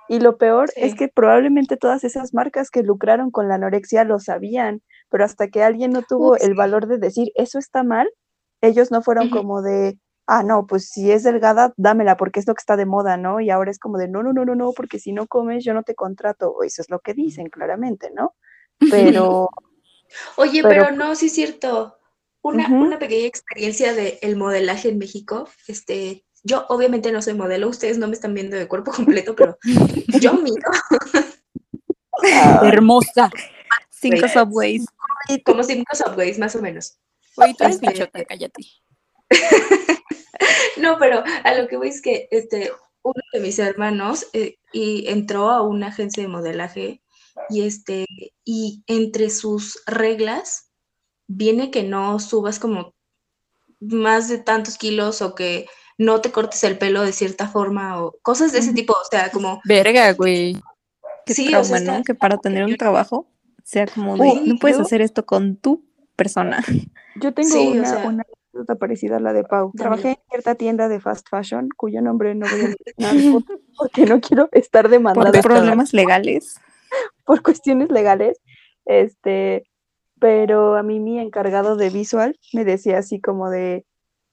[0.09, 4.21] y lo peor es que probablemente todas esas marcas que lucraron con la anorexia lo
[4.21, 8.09] sabían, pero hasta que alguien no tuvo el valor de decir eso está mal,
[8.61, 12.55] ellos no fueron como de, ah, no, pues si es delgada, dámela porque es lo
[12.55, 13.41] que está de moda, ¿no?
[13.41, 15.75] Y ahora es como de, no, no, no, no, no, porque si no comes yo
[15.75, 18.35] no te contrato, o eso es lo que dicen claramente, ¿no?
[18.91, 19.51] Pero...
[20.37, 21.99] Oye, pero, no, sí es cierto.
[22.43, 25.49] una, una pequeña experiencia del el modelaje en México.
[25.67, 29.59] Este, yo obviamente no soy modelo, ustedes no me están viendo de cuerpo completo, pero
[30.21, 30.71] yo miro.
[32.63, 33.31] Hermosa.
[33.91, 34.87] Cinco subways.
[35.45, 36.99] Como cinco subways, más o menos.
[37.37, 38.63] Oye, tú eres bichota, cállate.
[40.79, 42.71] no, pero a lo que voy es que este,
[43.03, 47.03] uno de mis hermanos eh, y entró a una agencia de modelaje
[47.49, 48.07] y este
[48.45, 50.71] y entre sus reglas
[51.29, 52.95] viene que no subas como
[53.81, 55.67] más de tantos kilos o que
[55.99, 59.31] no te cortes el pelo de cierta forma o cosas de ese tipo, o sea,
[59.31, 60.57] como verga, güey.
[61.27, 63.27] sí, o sea, que para tener un trabajo
[63.65, 66.63] sea como de, no puedes hacer esto con tu persona.
[67.17, 69.73] Yo tengo una, una parecida a la de Pau.
[69.77, 73.43] Trabajé en cierta tienda de fast fashion, cuyo nombre no voy a mencionar
[73.77, 75.33] porque no quiero estar demandada.
[75.33, 76.61] Por problemas legales.
[77.25, 78.41] Por cuestiones legales.
[78.85, 79.65] Este,
[80.21, 83.85] pero a mí mi encargado de visual me decía así como de,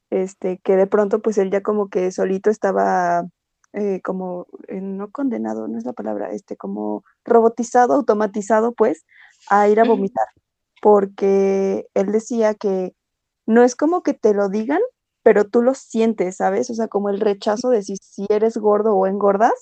[0.10, 3.26] este, que de pronto pues él ya como que solito estaba
[3.74, 9.04] eh, como, eh, no condenado, no es la palabra, este, como robotizado, automatizado pues,
[9.50, 10.28] a ir a vomitar,
[10.82, 12.94] porque él decía que
[13.48, 14.82] no es como que te lo digan,
[15.24, 16.70] pero tú lo sientes, ¿sabes?
[16.70, 19.54] O sea, como el rechazo de si, si eres gordo o engordas,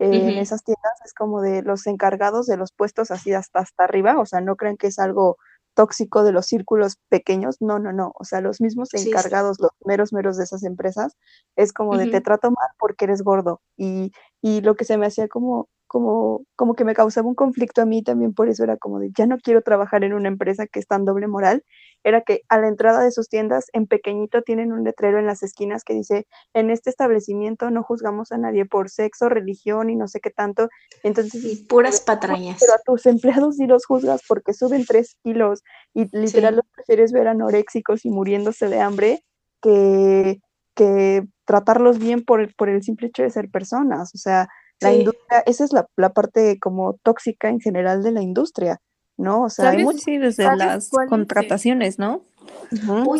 [0.00, 3.84] eh, en esas tiendas es como de los encargados de los puestos así hasta, hasta
[3.84, 5.36] arriba, o sea, no creen que es algo
[5.74, 10.14] tóxico de los círculos pequeños, no, no, no, o sea, los mismos encargados, los meros,
[10.14, 11.16] meros de esas empresas,
[11.54, 15.04] es como de te trato mal porque eres gordo y, y lo que se me
[15.06, 18.78] hacía como, como, como que me causaba un conflicto a mí también, por eso era
[18.78, 21.62] como de ya no quiero trabajar en una empresa que está en doble moral
[22.04, 25.42] era que a la entrada de sus tiendas en pequeñito tienen un letrero en las
[25.42, 30.08] esquinas que dice, en este establecimiento no juzgamos a nadie por sexo, religión y no
[30.08, 30.68] sé qué tanto.
[31.02, 32.58] Entonces, y puras patrañas.
[32.60, 35.62] Pero a tus empleados sí los juzgas porque suben tres kilos
[35.94, 39.24] y literal los prefieres ver anoréxicos y muriéndose de hambre
[39.60, 40.40] que,
[40.74, 44.14] que tratarlos bien por el, por el simple hecho de ser personas.
[44.14, 44.48] O sea,
[44.80, 48.80] la industria, esa es la, la parte como tóxica en general de la industria
[49.20, 49.42] ¿no?
[49.42, 52.22] O sea, hay sí, desde las contrataciones, ¿no?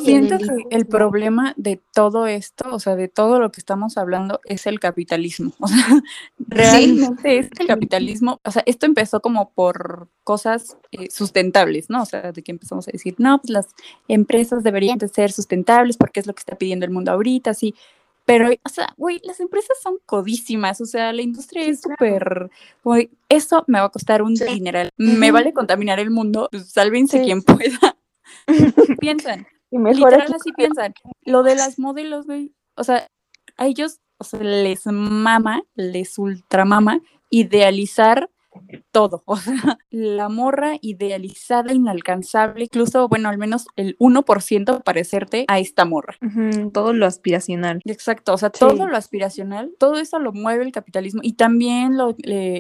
[0.05, 4.41] Siento que el problema de todo esto, o sea, de todo lo que estamos hablando,
[4.45, 5.53] es el capitalismo.
[5.61, 6.03] O sea,
[6.39, 8.41] realmente es el capitalismo.
[8.45, 12.03] O sea, esto empezó como por cosas eh, sustentables, ¿no?
[12.03, 13.69] O sea, de que empezamos a decir, no, pues las
[14.09, 17.75] empresas deberían de ser sustentables porque es lo que está pidiendo el mundo ahorita, sí.
[18.31, 22.49] Pero, o sea, güey, las empresas son codísimas, o sea, la industria es súper,
[22.85, 27.23] güey, eso me va a costar un dineral, me vale contaminar el mundo, pues sálvense
[27.23, 27.97] quien pueda.
[29.01, 30.95] piensan, y literal así piensan.
[31.25, 33.09] Lo de las modelos, güey, o sea,
[33.57, 38.31] a ellos, o sea, les mama, les ultramama idealizar
[38.91, 45.59] todo, o sea, la morra idealizada, inalcanzable, incluso, bueno, al menos el 1% parecerte a
[45.59, 46.17] esta morra.
[46.73, 47.81] todo lo aspiracional.
[47.85, 52.15] Exacto, o sea, todo lo aspiracional, todo eso lo mueve el capitalismo y también lo,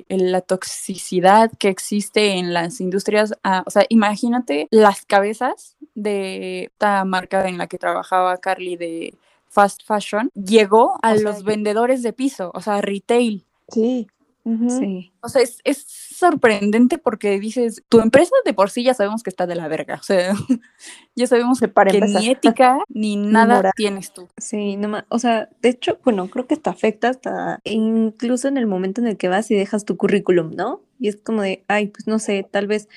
[0.08, 7.04] la toxicidad que existe en las industrias, ah, o sea, imagínate las cabezas de esta
[7.04, 9.14] marca en la que trabajaba Carly de
[9.48, 13.44] fast fashion, llegó a los vendedores de piso, o sea, retail.
[13.68, 14.06] Sí.
[14.44, 15.12] Sí.
[15.20, 19.46] O sea, es, sorprendente porque dices, tu empresa de por sí ya sabemos que está
[19.46, 19.96] de la verga.
[20.00, 20.34] O sea,
[21.14, 24.28] ya sabemos que ni ética ni nada tienes tú.
[24.36, 28.66] Sí, no o sea, de hecho, bueno, creo que te afecta hasta incluso en el
[28.66, 30.82] momento en el que vas y dejas tu currículum, ¿no?
[30.98, 32.88] Y es como de, ay, pues no sé, tal vez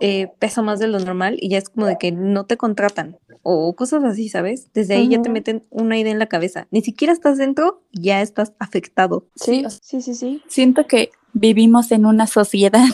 [0.00, 3.18] eh, pesa más de lo normal y ya es como de que no te contratan
[3.42, 4.72] o cosas así, ¿sabes?
[4.74, 6.66] Desde ahí ya te meten una idea en la cabeza.
[6.70, 9.28] Ni siquiera estás dentro, ya estás afectado.
[9.36, 10.42] Sí, sí, sí, sí.
[10.48, 12.88] Siento que vivimos en una sociedad.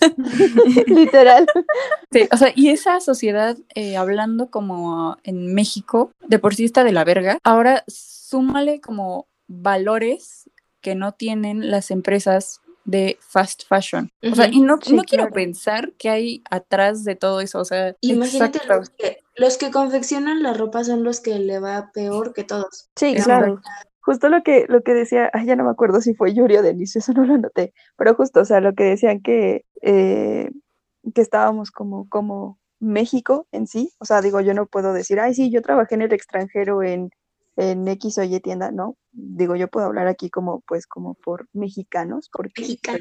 [0.86, 1.46] Literal.
[2.12, 6.84] Sí, o sea, y esa sociedad, eh, hablando como en México, de por sí está
[6.84, 10.48] de la verga, ahora súmale como valores
[10.80, 14.10] que no tienen las empresas de fast fashion.
[14.22, 17.58] O sea, y no, no quiero pensar qué hay atrás de todo eso.
[17.58, 21.90] O sea, imagínate los que, los que, confeccionan la ropa son los que le va
[21.92, 22.88] peor que todos.
[22.96, 23.60] Sí, claro.
[24.00, 26.62] Justo lo que, lo que decía, ay, ya no me acuerdo si fue Yuri o
[26.62, 30.50] Denise, eso no lo anoté, pero justo, o sea, lo que decían que, eh,
[31.14, 35.34] que estábamos como, como México en sí, o sea, digo, yo no puedo decir, ay,
[35.34, 37.10] sí, yo trabajé en el extranjero en
[37.58, 38.96] en X o Y tienda, no.
[39.10, 43.00] Digo, yo puedo hablar aquí como, pues, como por mexicanos, porque Mexicana.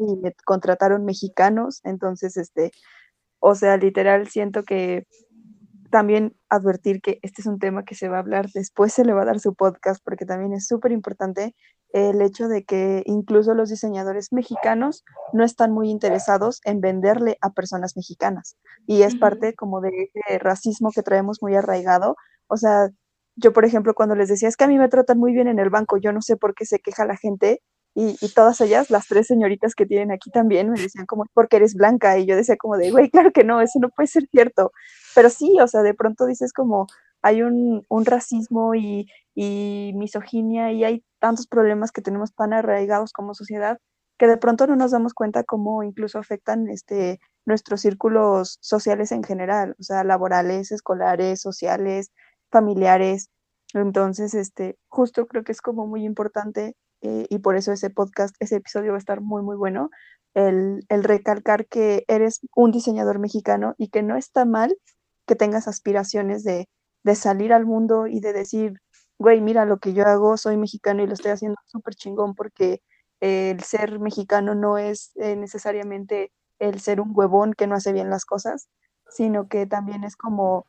[0.00, 2.72] y me contrataron mexicanos, entonces, este,
[3.38, 5.06] o sea, literal, siento que
[5.88, 9.12] también advertir que este es un tema que se va a hablar, después se le
[9.12, 11.54] va a dar su podcast, porque también es súper importante
[11.90, 17.50] el hecho de que incluso los diseñadores mexicanos no están muy interesados en venderle a
[17.50, 18.56] personas mexicanas.
[18.84, 22.16] Y es parte como de ese racismo que traemos muy arraigado.
[22.48, 22.90] O sea,
[23.36, 25.58] yo, por ejemplo, cuando les decía, es que a mí me tratan muy bien en
[25.58, 27.62] el banco, yo no sé por qué se queja la gente.
[27.98, 31.74] Y, todas ellas, las tres señoritas que tienen aquí también, me decían como, porque eres
[31.74, 32.18] blanca.
[32.18, 34.72] Y yo decía como de, güey, claro que no, eso no puede ser cierto.
[35.14, 36.86] Pero sí, o sea, de pronto dices como,
[37.22, 43.34] hay un, racismo y, y misoginia y hay tantos problemas que tenemos tan arraigados como
[43.34, 43.78] sociedad
[44.18, 49.22] que de pronto no nos damos cuenta cómo incluso afectan este, nuestros círculos sociales en
[49.22, 52.12] general, o sea, laborales, escolares, sociales,
[52.56, 53.28] familiares.
[53.74, 58.34] Entonces, este, justo creo que es como muy importante eh, y por eso ese podcast,
[58.40, 59.90] ese episodio va a estar muy, muy bueno,
[60.34, 64.76] el, el recalcar que eres un diseñador mexicano y que no está mal
[65.26, 66.68] que tengas aspiraciones de,
[67.04, 68.74] de salir al mundo y de decir,
[69.18, 72.80] güey, mira lo que yo hago, soy mexicano y lo estoy haciendo súper chingón porque
[73.20, 78.10] el ser mexicano no es eh, necesariamente el ser un huevón que no hace bien
[78.10, 78.68] las cosas,
[79.08, 80.66] sino que también es como,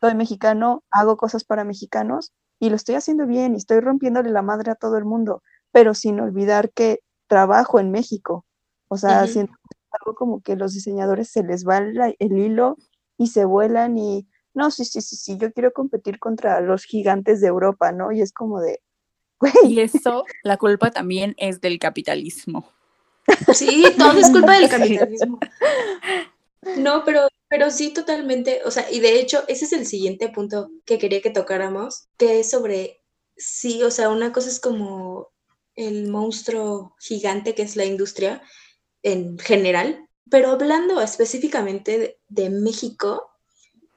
[0.00, 4.42] soy mexicano, hago cosas para mexicanos y lo estoy haciendo bien y estoy rompiéndole la
[4.42, 8.44] madre a todo el mundo, pero sin olvidar que trabajo en México.
[8.88, 12.76] O sea, algo como que los diseñadores se les va el hilo
[13.16, 17.40] y se vuelan y no, sí, sí, sí, sí, yo quiero competir contra los gigantes
[17.40, 18.12] de Europa, ¿no?
[18.12, 18.80] Y es como de,
[19.40, 19.52] güey.
[19.64, 22.64] Y eso, la culpa también es del capitalismo.
[23.52, 25.40] Sí, todo es culpa del capitalismo.
[26.76, 28.62] No, pero, pero sí, totalmente.
[28.64, 32.40] O sea, y de hecho, ese es el siguiente punto que quería que tocáramos, que
[32.40, 33.02] es sobre,
[33.36, 35.32] sí, o sea, una cosa es como
[35.76, 38.42] el monstruo gigante que es la industria
[39.02, 43.30] en general, pero hablando específicamente de México,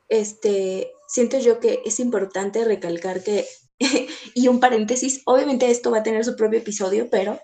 [0.10, 3.48] este, siento yo que es importante recalcar que,
[4.34, 7.40] y un paréntesis, obviamente esto va a tener su propio episodio, pero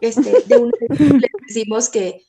[0.00, 0.72] este, de un
[1.20, 2.24] le decimos que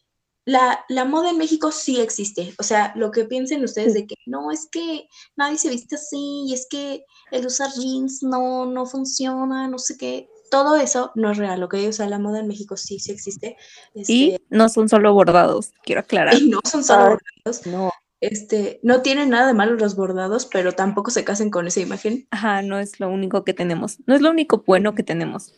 [0.45, 2.54] la, la, moda en México sí existe.
[2.58, 6.45] O sea, lo que piensen ustedes de que no, es que nadie se viste así,
[6.47, 10.30] y es que el usar jeans no, no funciona, no sé qué.
[10.49, 11.75] Todo eso no es real, ¿ok?
[11.88, 13.58] O sea, la moda en México sí, sí existe.
[13.93, 16.34] y este no son solo bordados, quiero aclarar.
[16.39, 17.67] Y no son solo bordados.
[17.67, 17.91] No.
[18.21, 22.28] Este, no tienen nada de malo los bordados, pero tampoco se casen con esa imagen.
[22.32, 23.99] Ajá, no es lo único que tenemos.
[24.08, 25.54] No es lo único bueno que tenemos.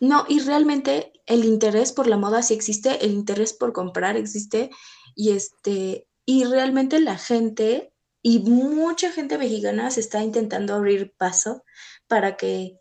[0.00, 4.70] No, y realmente el interés por la moda sí existe, el interés por comprar existe,
[5.14, 11.64] y este, y realmente la gente y mucha gente mexicana se está intentando abrir paso
[12.06, 12.76] para que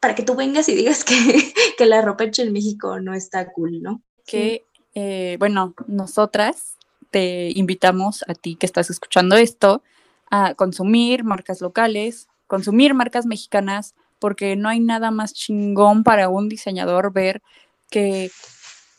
[0.00, 1.14] para que tú vengas y digas que,
[1.78, 4.02] que la ropa hecha en México no está cool, ¿no?
[4.26, 6.76] Que, eh, bueno, nosotras
[7.10, 9.82] te invitamos a ti que estás escuchando esto
[10.30, 16.48] a consumir marcas locales, consumir marcas mexicanas, porque no hay nada más chingón para un
[16.48, 17.42] diseñador ver
[17.90, 18.30] que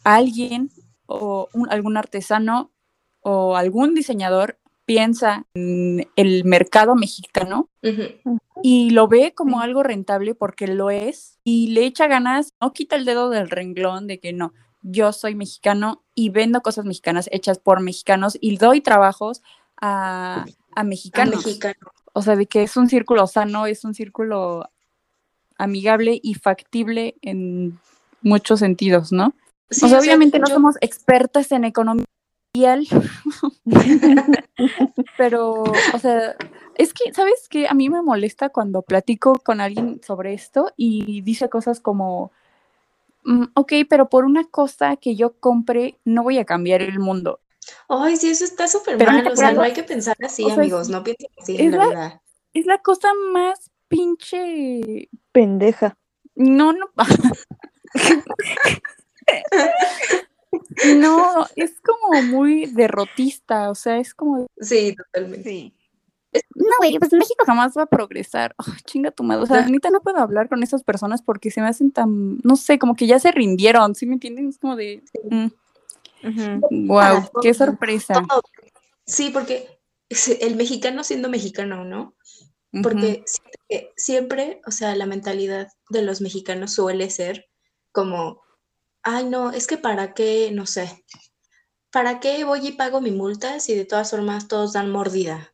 [0.03, 0.69] alguien
[1.05, 2.71] o algún artesano
[3.21, 7.69] o algún diseñador piensa en el mercado mexicano
[8.63, 12.95] y lo ve como algo rentable porque lo es y le echa ganas, no quita
[12.95, 14.51] el dedo del renglón de que no,
[14.81, 19.43] yo soy mexicano y vendo cosas mexicanas hechas por mexicanos y doy trabajos
[19.79, 20.45] a,
[20.83, 21.45] mexicanos.
[22.13, 24.69] O sea, de que es un círculo sano, es un círculo
[25.59, 27.79] amigable y factible en
[28.21, 29.33] muchos sentidos, ¿no?
[29.69, 32.05] o sea, obviamente no somos expertas en economía,
[35.17, 36.35] pero, o sea,
[36.75, 37.67] es que, ¿sabes qué?
[37.67, 42.31] A mí me molesta cuando platico con alguien sobre esto y dice cosas como,
[43.23, 47.41] Mm, ok, pero por una cosa que yo compre, no voy a cambiar el mundo.
[47.87, 49.27] Ay, sí, eso está súper mal.
[49.27, 50.89] O sea, no hay que pensar así, amigos.
[50.89, 52.21] No piensen así en la, verdad.
[52.53, 55.09] Es la cosa más pinche.
[55.31, 55.97] Pendeja.
[56.35, 56.85] No, no.
[60.95, 63.69] no, es como muy derrotista.
[63.69, 64.47] O sea, es como.
[64.61, 65.49] Sí, totalmente.
[65.49, 65.73] Sí.
[66.55, 68.55] No, güey, pues México jamás va a progresar.
[68.85, 69.43] chinga tu madre.
[69.43, 72.55] O sea, ahorita no puedo hablar con esas personas porque se me hacen tan, no
[72.55, 74.49] sé, como que ya se rindieron, ¿sí me entienden?
[74.49, 75.03] Es como de.
[76.21, 77.41] Wow, mm.
[77.41, 78.21] qué sorpresa.
[79.05, 79.79] Sí, porque
[80.41, 82.13] el mexicano siendo mexicano, ¿no?
[82.83, 83.23] Porque
[83.95, 87.49] siempre, o sea, la mentalidad de los mexicanos suele ser
[87.91, 88.41] como,
[89.01, 91.03] ay, no, es que para qué, no sé,
[91.91, 95.53] ¿para qué voy y pago mi multa si de todas formas todos dan mordida?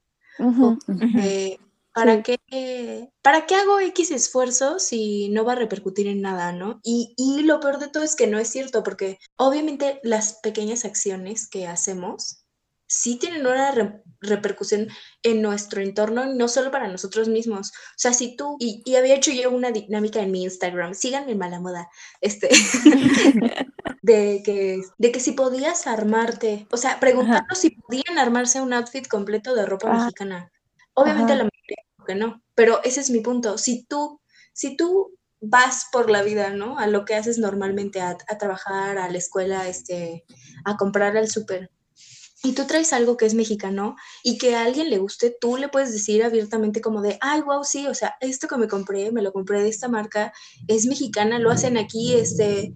[1.94, 6.82] ¿para, qué, ¿Para qué hago X esfuerzo si no va a repercutir en nada, no?
[6.84, 10.84] Y, y lo peor de todo es que no es cierto, porque obviamente las pequeñas
[10.84, 12.45] acciones que hacemos
[12.96, 13.74] sí tienen una
[14.22, 14.88] repercusión
[15.22, 17.72] en nuestro entorno, no solo para nosotros mismos.
[17.72, 21.38] O sea, si tú, y, había hecho yo una dinámica en mi Instagram, síganme en
[21.38, 21.90] mala moda,
[22.22, 22.50] este,
[24.02, 29.08] de, que, de que si podías armarte, o sea, preguntando si podían armarse un outfit
[29.08, 29.98] completo de ropa ah.
[29.98, 30.52] mexicana.
[30.94, 33.58] Obviamente la mayoría que no, pero ese es mi punto.
[33.58, 34.22] Si tú,
[34.54, 36.80] si tú vas por la vida, ¿no?
[36.80, 40.24] A lo que haces normalmente, a, a trabajar, a la escuela, este,
[40.64, 41.70] a comprar al súper
[42.46, 45.68] y tú traes algo que es mexicano y que a alguien le guste, tú le
[45.68, 49.24] puedes decir abiertamente como de, ay, wow, sí, o sea, esto que me compré, me
[49.24, 50.32] lo compré de esta marca,
[50.68, 52.76] es mexicana, lo hacen aquí, este,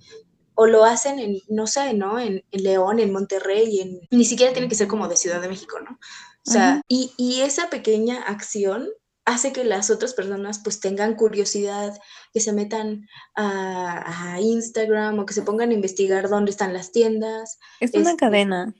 [0.55, 2.19] o lo hacen en, no sé, ¿no?
[2.19, 5.79] En, León, en Monterrey, en, ni siquiera tiene que ser como de Ciudad de México,
[5.79, 5.99] ¿no?
[6.47, 8.89] O sea, y, y esa pequeña acción
[9.25, 11.95] hace que las otras personas pues tengan curiosidad,
[12.33, 16.91] que se metan a, a, Instagram o que se pongan a investigar dónde están las
[16.91, 17.59] tiendas.
[17.79, 18.73] Es una este, cadena.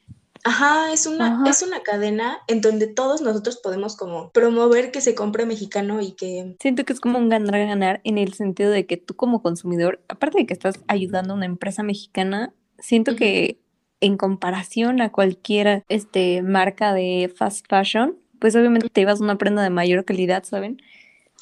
[0.44, 5.16] Ajá, es una, es una cadena en donde todos nosotros podemos como promover que se
[5.16, 6.56] compre mexicano y que...
[6.62, 10.40] Siento que es como un ganar-ganar en el sentido de que tú como consumidor, aparte
[10.40, 13.60] de que estás ayudando a una empresa mexicana, siento que
[14.02, 19.62] en comparación a cualquier este, marca de fast fashion, pues obviamente te llevas una prenda
[19.62, 20.82] de mayor calidad, ¿saben?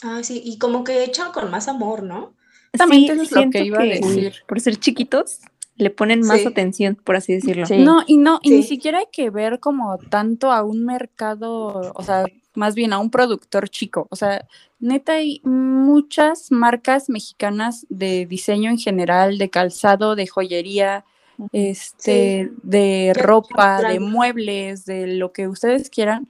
[0.03, 2.33] Ah, sí, y como que echan con más amor, ¿no?
[2.71, 4.35] También es lo que iba a decir.
[4.47, 5.39] Por ser chiquitos,
[5.77, 7.65] le ponen más atención, por así decirlo.
[7.77, 12.03] No, y no, y ni siquiera hay que ver como tanto a un mercado, o
[12.03, 12.25] sea,
[12.55, 14.07] más bien a un productor chico.
[14.09, 14.47] O sea,
[14.79, 21.05] neta hay muchas marcas mexicanas de diseño en general, de calzado, de joyería,
[21.51, 26.27] este, de ropa, de muebles, de lo que ustedes quieran.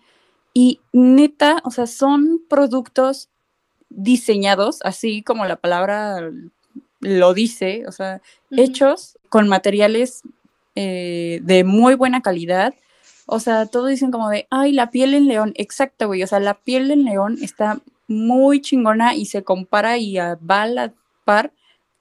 [0.54, 3.30] Y neta, o sea, son productos
[3.90, 6.30] diseñados, así como la palabra
[7.00, 8.22] lo dice, o sea,
[8.52, 10.24] hechos con materiales
[10.76, 12.74] eh, de muy buena calidad.
[13.26, 15.54] O sea, todos dicen como de, ay, la piel en león.
[15.56, 16.24] Exacto, güey.
[16.24, 20.68] O sea, la piel en león está muy chingona y se compara y va a
[20.68, 20.94] la
[21.26, 21.52] par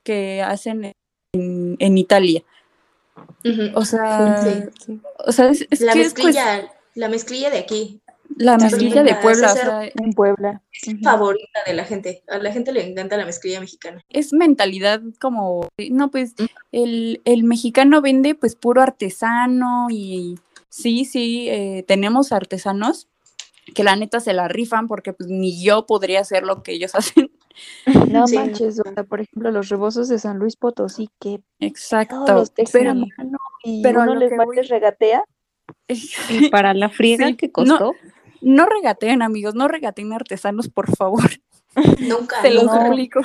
[0.05, 0.93] que hacen
[1.33, 2.43] en, Italia.
[3.75, 4.71] O sea,
[5.27, 8.01] o sea es, la, mezclilla, la mezclilla de aquí.
[8.39, 10.63] La mezclilla de Puebla, o sea, en Puebla.
[10.71, 12.23] Es favorita de la gente.
[12.29, 14.03] A la gente le encanta la mezclilla mexicana.
[14.11, 16.45] Es mentalidad como, no, pues mm.
[16.73, 23.09] el, el mexicano vende pues puro artesano y sí, sí, eh, tenemos artesanos
[23.75, 26.95] que la neta se la rifan porque pues ni yo podría hacer lo que ellos
[26.95, 27.31] hacen.
[28.11, 32.53] No manches, o sea, por ejemplo, los rebozos de San Luis Potosí, que Exacto, los
[32.71, 35.25] pero, mano y pero uno les, les regatea.
[36.29, 37.93] Y para la friega que costó.
[37.93, 38.16] No
[38.67, 41.31] regateen, amigos, no regateen artesanos, por favor.
[42.01, 42.41] Nunca.
[42.43, 43.21] Se los suplico.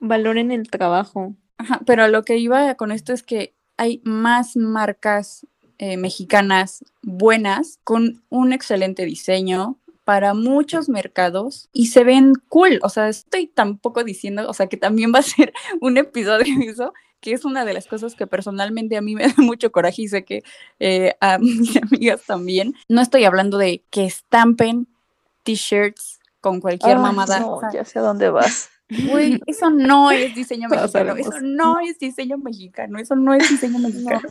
[0.00, 1.34] Valoren el trabajo.
[1.58, 5.46] Ajá, pero lo que iba con esto es que hay más marcas
[5.78, 12.78] eh, mexicanas buenas con un excelente diseño para muchos mercados y se ven cool.
[12.82, 16.66] O sea, estoy tampoco diciendo, o sea, que también va a ser un episodio de
[16.66, 16.92] eso,
[17.24, 20.08] que es una de las cosas que personalmente a mí me da mucho coraje y
[20.08, 20.42] sé que
[20.78, 22.74] eh, a mis amigas también.
[22.86, 24.86] No estoy hablando de que estampen
[25.42, 27.40] t-shirts con cualquier mamada.
[27.40, 28.68] No, ya sé dónde vas.
[28.90, 33.78] Güey, eso no es diseño mexicano, eso no es diseño mexicano, eso no es diseño
[33.78, 34.28] mexicano.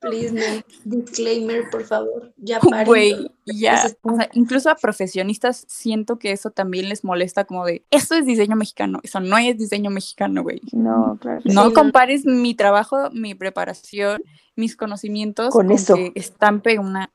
[0.00, 0.62] Please, no.
[0.84, 2.32] Disclaimer, por favor.
[2.38, 3.86] Ya Güey, ya.
[4.02, 8.26] O sea, incluso a profesionistas siento que eso también les molesta como de, eso es
[8.26, 10.60] diseño mexicano, eso no es diseño mexicano, güey.
[10.72, 11.40] No, claro.
[11.44, 14.22] No compares mi trabajo, mi preparación,
[14.56, 15.94] mis conocimientos con, eso.
[15.94, 17.10] que estampe una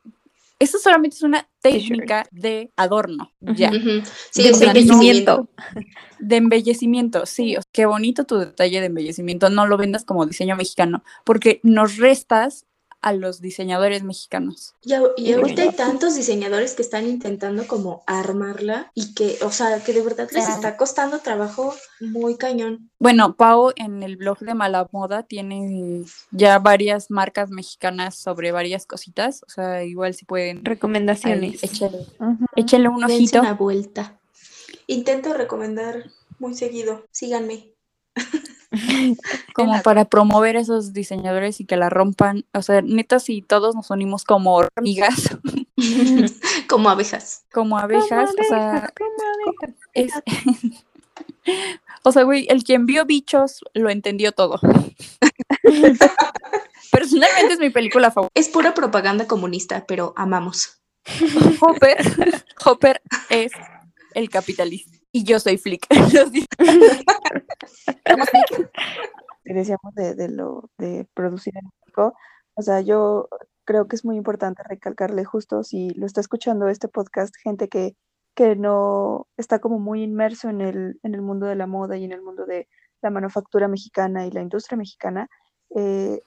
[0.60, 3.72] eso solamente es una técnica de adorno, ya.
[4.32, 5.50] Sí, de embellecimiento.
[6.20, 7.58] De embellecimiento, sí.
[7.72, 9.50] qué bonito tu detalle de embellecimiento.
[9.50, 12.66] No lo vendas como diseño mexicano, porque nos restas
[13.02, 14.74] a los diseñadores mexicanos.
[14.82, 14.94] Y,
[15.34, 20.02] ahorita hay tantos diseñadores que están intentando como armarla y que, o sea, que de
[20.02, 22.90] verdad les está costando trabajo muy cañón.
[22.98, 28.86] Bueno, Pau en el blog de Mala Moda tiene ya varias marcas mexicanas sobre varias
[28.88, 30.66] cositas, o sea, igual si pueden.
[30.66, 31.62] Recomendaciones.
[32.56, 33.42] échenle, un ojito.
[33.42, 34.20] una vuelta.
[34.88, 36.06] Intento recomendar
[36.40, 37.75] muy seguido, síganme.
[39.54, 42.46] como para promover a esos diseñadores y que la rompan.
[42.54, 45.38] O sea, neta, si todos nos unimos como hormigas.
[46.70, 47.46] como abejas.
[47.52, 48.94] Como abejas, o sea.
[52.04, 54.60] o sea, güey, el quien vio bichos lo entendió todo.
[56.92, 58.40] Personalmente es mi película favorita.
[58.40, 60.80] Es pura propaganda comunista, pero amamos.
[61.60, 63.52] Hopper, Hopper es
[64.16, 65.88] el capitalista y yo soy Flick.
[69.46, 72.14] Decíamos de, de, lo de producir en México.
[72.56, 73.30] O sea, yo
[73.64, 77.96] creo que es muy importante recalcarle justo si lo está escuchando este podcast, gente que,
[78.36, 82.04] que no está como muy inmerso en el, en el mundo de la moda y
[82.04, 82.68] en el mundo de
[83.02, 85.30] la manufactura mexicana y la industria mexicana,
[85.78, 86.20] eh,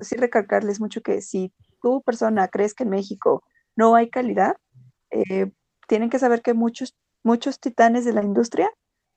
[0.00, 3.44] sí recalcarles mucho que si tu persona crees que en México
[3.76, 4.56] no hay calidad,
[5.12, 5.52] eh,
[5.86, 6.96] tienen que saber que muchos,
[7.26, 8.70] muchos titanes de la industria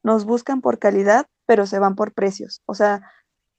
[0.04, 2.62] nos buscan por calidad, pero se van por precios.
[2.66, 3.02] O sea,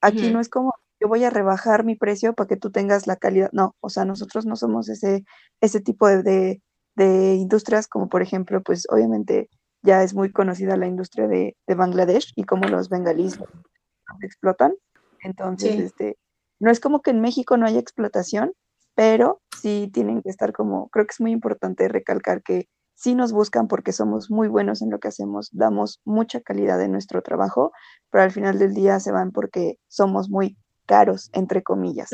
[0.01, 3.17] aquí no es como yo voy a rebajar mi precio para que tú tengas la
[3.17, 3.49] calidad.
[3.53, 5.25] No, o sea, nosotros no somos ese,
[5.61, 6.61] ese tipo de,
[6.97, 9.49] de, industrias como por ejemplo, pues obviamente
[9.83, 13.39] ya es muy conocida la industria de, de Bangladesh y cómo los bengalíes
[14.21, 14.75] explotan.
[15.23, 16.19] Entonces, este,
[16.59, 18.53] no es como que en México no haya explotación,
[18.95, 22.67] pero sí tienen que estar como, creo que es muy importante recalcar que
[23.01, 26.93] sí nos buscan porque somos muy buenos en lo que hacemos, damos mucha calidad en
[26.93, 27.73] nuestro trabajo,
[28.11, 32.11] pero al final del día se van porque somos muy caros, entre comillas.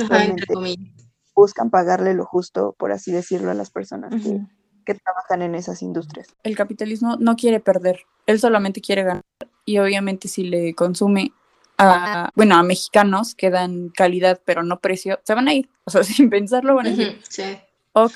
[1.35, 4.41] Buscan pagarle lo justo, por así decirlo, a las personas que,
[4.85, 6.29] que trabajan en esas industrias.
[6.45, 9.25] El capitalismo no quiere perder, él solamente quiere ganar
[9.65, 11.33] y obviamente si le consume
[11.79, 15.69] a, bueno, a mexicanos que dan calidad pero no precio, se van a ir.
[15.85, 17.21] O sea, sin pensarlo van a ir.
[17.29, 17.59] sí.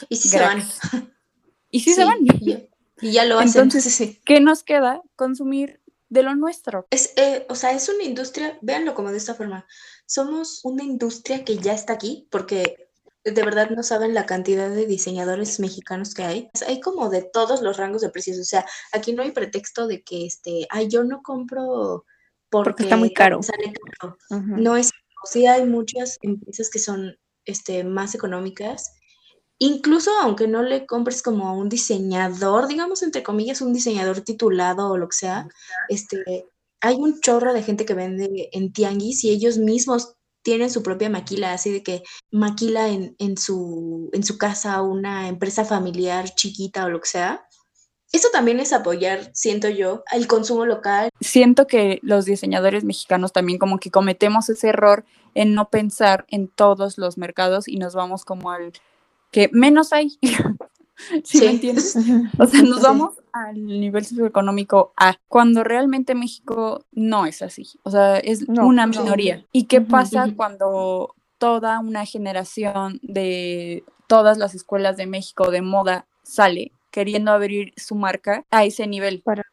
[0.08, 0.62] y si se van.
[1.70, 2.18] Y si se van.
[3.00, 3.62] Y ya lo hacen.
[3.62, 5.02] Entonces, ¿qué nos queda?
[5.16, 6.86] Consumir de lo nuestro.
[6.90, 9.66] Es, eh, o sea, es una industria, véanlo como de esta forma.
[10.06, 12.88] Somos una industria que ya está aquí, porque
[13.24, 16.50] de verdad no saben la cantidad de diseñadores mexicanos que hay.
[16.66, 18.38] Hay como de todos los rangos de precios.
[18.38, 22.04] O sea, aquí no hay pretexto de que este, ay, yo no compro
[22.50, 23.40] porque, está muy caro.
[24.30, 24.90] No es,
[25.24, 28.94] sí hay muchas empresas que son este, más económicas
[29.60, 34.90] incluso aunque no le compres como a un diseñador, digamos entre comillas, un diseñador titulado
[34.90, 35.48] o lo que sea,
[35.88, 36.48] este,
[36.80, 41.10] hay un chorro de gente que vende en tianguis y ellos mismos tienen su propia
[41.10, 46.86] maquila, así de que maquila en, en, su, en su casa una empresa familiar chiquita
[46.86, 47.46] o lo que sea.
[48.12, 51.10] Eso también es apoyar, siento yo, el consumo local.
[51.20, 55.04] Siento que los diseñadores mexicanos también como que cometemos ese error
[55.34, 58.72] en no pensar en todos los mercados y nos vamos como al
[59.30, 60.18] que menos hay.
[61.24, 61.96] ¿Sí, me entiendes?
[62.38, 67.66] O sea, nos vamos al nivel socioeconómico A, cuando realmente México no es así.
[67.84, 69.44] O sea, es una minoría.
[69.52, 76.06] ¿Y qué pasa cuando toda una generación de todas las escuelas de México de moda
[76.22, 79.22] sale queriendo abrir su marca a ese nivel?
[79.22, 79.44] Para,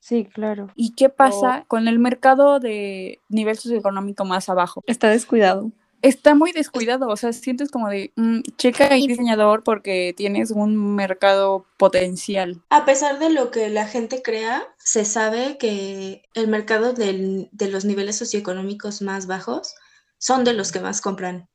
[0.00, 0.68] Sí, claro.
[0.74, 4.82] ¿Y qué pasa con el mercado de nivel socioeconómico más abajo?
[4.86, 5.70] Está descuidado
[6.02, 10.94] está muy descuidado, o sea, sientes como de, mm, checa ahí diseñador porque tienes un
[10.94, 12.60] mercado potencial.
[12.70, 17.84] A pesar de lo que la gente crea, se sabe que el mercado de los
[17.84, 19.74] niveles socioeconómicos más bajos
[20.18, 21.48] son de los que más compran.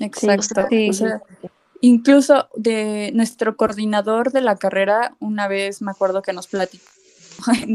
[0.00, 0.66] Exacto.
[1.80, 6.91] incluso de nuestro coordinador de la carrera, una vez me acuerdo que nos platicó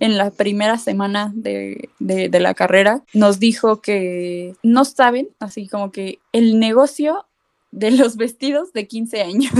[0.00, 6.18] en, la primera semana de, la carrera, nos dijo que no saben, así como que
[6.32, 7.26] el negocio
[7.70, 9.52] de los vestidos de 15 años.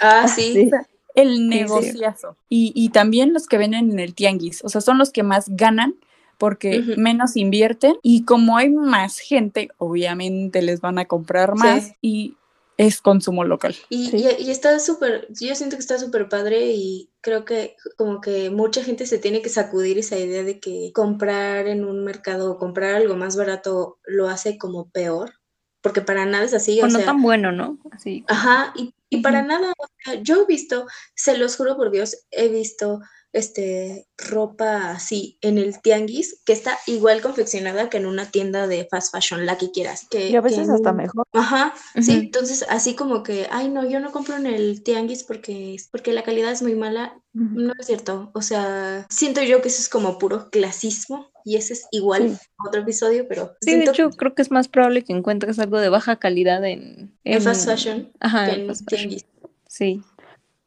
[0.00, 0.70] Ah, sí.
[1.14, 2.36] el negociazo.
[2.48, 5.94] Y, también los que venden en el tianguis, o sea, son los que más ganan
[6.38, 12.34] porque menos invierten y como hay más gente, obviamente les van a comprar más y
[12.80, 13.76] es consumo local.
[13.90, 18.48] Y, y, está súper, yo siento que está súper padre y creo que como que
[18.48, 22.58] mucha gente se tiene que sacudir esa idea de que comprar en un mercado o
[22.58, 25.34] comprar algo más barato lo hace como peor,
[25.82, 26.80] porque para nada es así.
[26.80, 27.78] O, no tan bueno, ¿no?
[27.90, 28.24] Así.
[28.28, 32.16] Ajá, y, y para nada, o sea, yo he visto, se los juro por Dios,
[32.30, 33.02] he visto
[33.32, 38.86] este, ropa así en el tianguis que está igual confeccionada que en una tienda de
[38.90, 40.06] fast fashion, la que quieras.
[40.10, 41.26] Que, y a veces hasta mejor.
[41.32, 45.76] Ajá, sí, entonces así como que, ay no, yo no compro en el tianguis porque,
[45.90, 49.80] porque la calidad es muy mala, no es cierto, o sea, siento yo que eso
[49.80, 53.54] es como puro clasismo y ese es igual otro episodio, pero...
[53.60, 57.16] Sí, de hecho creo que es más probable que encuentres algo de baja calidad en...
[57.24, 59.24] En, fast fashion que en tianguis.
[59.68, 60.02] Sí.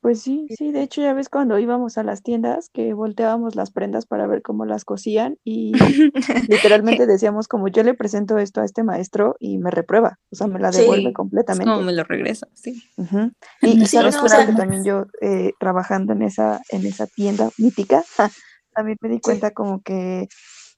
[0.03, 3.71] Pues sí, sí, de hecho ya ves cuando íbamos a las tiendas que volteábamos las
[3.71, 5.71] prendas para ver cómo las cosían y
[6.49, 10.47] literalmente decíamos como yo le presento esto a este maestro y me reprueba, o sea,
[10.47, 11.71] me la devuelve completamente.
[11.71, 12.83] No, me lo regresa, sí.
[13.61, 18.03] Y, sabes que también yo eh, trabajando en esa, en esa tienda mítica,
[18.75, 20.27] también me di cuenta como que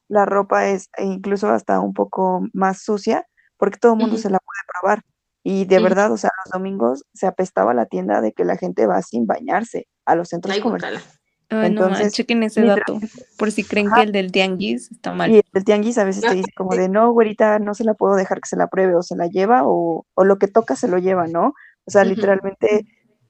[0.06, 4.30] la ropa es e incluso hasta un poco más sucia porque todo el mundo se
[4.30, 5.02] la puede probar.
[5.48, 8.84] Y de verdad, o sea, los domingos se apestaba la tienda de que la gente
[8.84, 11.04] va sin bañarse a los centros comerciales.
[11.48, 12.98] Entonces, chequen ese dato,
[13.38, 15.30] por si creen que el del tianguis está mal.
[15.30, 18.16] Y el tianguis a veces te dice como de, no, güerita, no se la puedo
[18.16, 20.88] dejar que se la pruebe, o se la lleva, o, o lo que toca se
[20.88, 21.54] lo lleva, ¿no?
[21.84, 22.84] O sea, literalmente,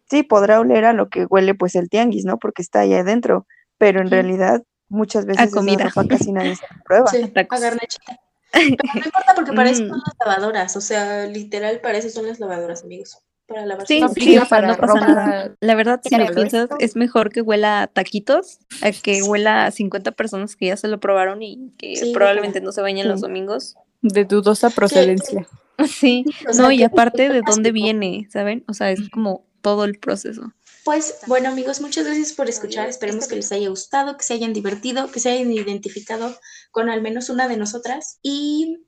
[0.09, 2.39] sí, podrá oler a lo que huele pues el tianguis, ¿no?
[2.39, 3.47] Porque está ahí adentro,
[3.77, 5.85] pero en realidad muchas veces comida.
[5.85, 7.07] esa ropa casi nadie se la prueba.
[7.09, 8.21] Sí, a garnachita.
[8.57, 12.27] Pero no importa porque para eso son las lavadoras, o sea, literal para eso son
[12.27, 13.19] las lavadoras, amigos.
[13.47, 14.61] Para lavar Sí, su sí, ropa.
[14.61, 15.55] no pasa nada.
[15.61, 19.71] La verdad, si lo piensas, es mejor que huela a taquitos a que huela a
[19.71, 23.09] 50 personas que ya se lo probaron y que Sí, probablemente no se bañen Sí.
[23.09, 23.77] los domingos.
[24.03, 25.47] De dudosa procedencia.
[25.87, 28.65] Sí, O sea, no, y aparte de dónde viene, ¿saben?
[28.67, 30.55] O sea, es como todo el proceso.
[30.87, 32.89] Pues bueno amigos, muchas gracias por escuchar.
[32.89, 36.39] Esperemos que les haya gustado, que se hayan divertido, que se hayan identificado
[36.71, 38.21] con al menos una de nosotras.
[38.23, 38.87] Y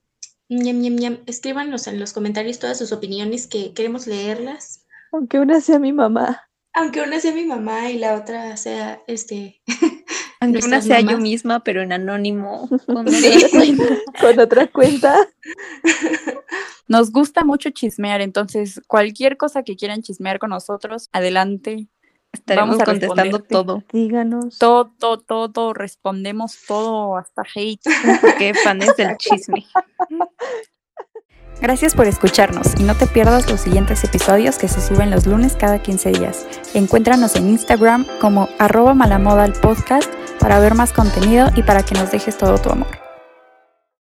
[0.48, 4.86] ñam, ñam, ñam, escríbanos en los comentarios todas sus opiniones que queremos leerlas.
[5.10, 6.48] Aunque una sea mi mamá.
[6.72, 9.60] Aunque una sea mi mamá y la otra sea este.
[10.40, 12.68] Aunque una sea yo misma, pero en anónimo.
[12.86, 13.26] con Sí.
[13.26, 13.84] otra cuenta.
[14.20, 15.28] Con otra cuenta.
[16.88, 21.88] Nos gusta mucho chismear, entonces cualquier cosa que quieran chismear con nosotros, adelante.
[22.32, 23.84] Estaremos Vamos a contestando todo.
[23.92, 24.58] Díganos.
[24.58, 27.82] Todo, todo, todo, respondemos todo, hasta hate.
[28.20, 29.66] Porque fans del chisme.
[31.60, 35.56] Gracias por escucharnos y no te pierdas los siguientes episodios que se suben los lunes
[35.56, 36.46] cada 15 días.
[36.74, 40.08] Encuéntranos en Instagram como arroba malamoda el podcast
[40.38, 43.07] para ver más contenido y para que nos dejes todo tu amor.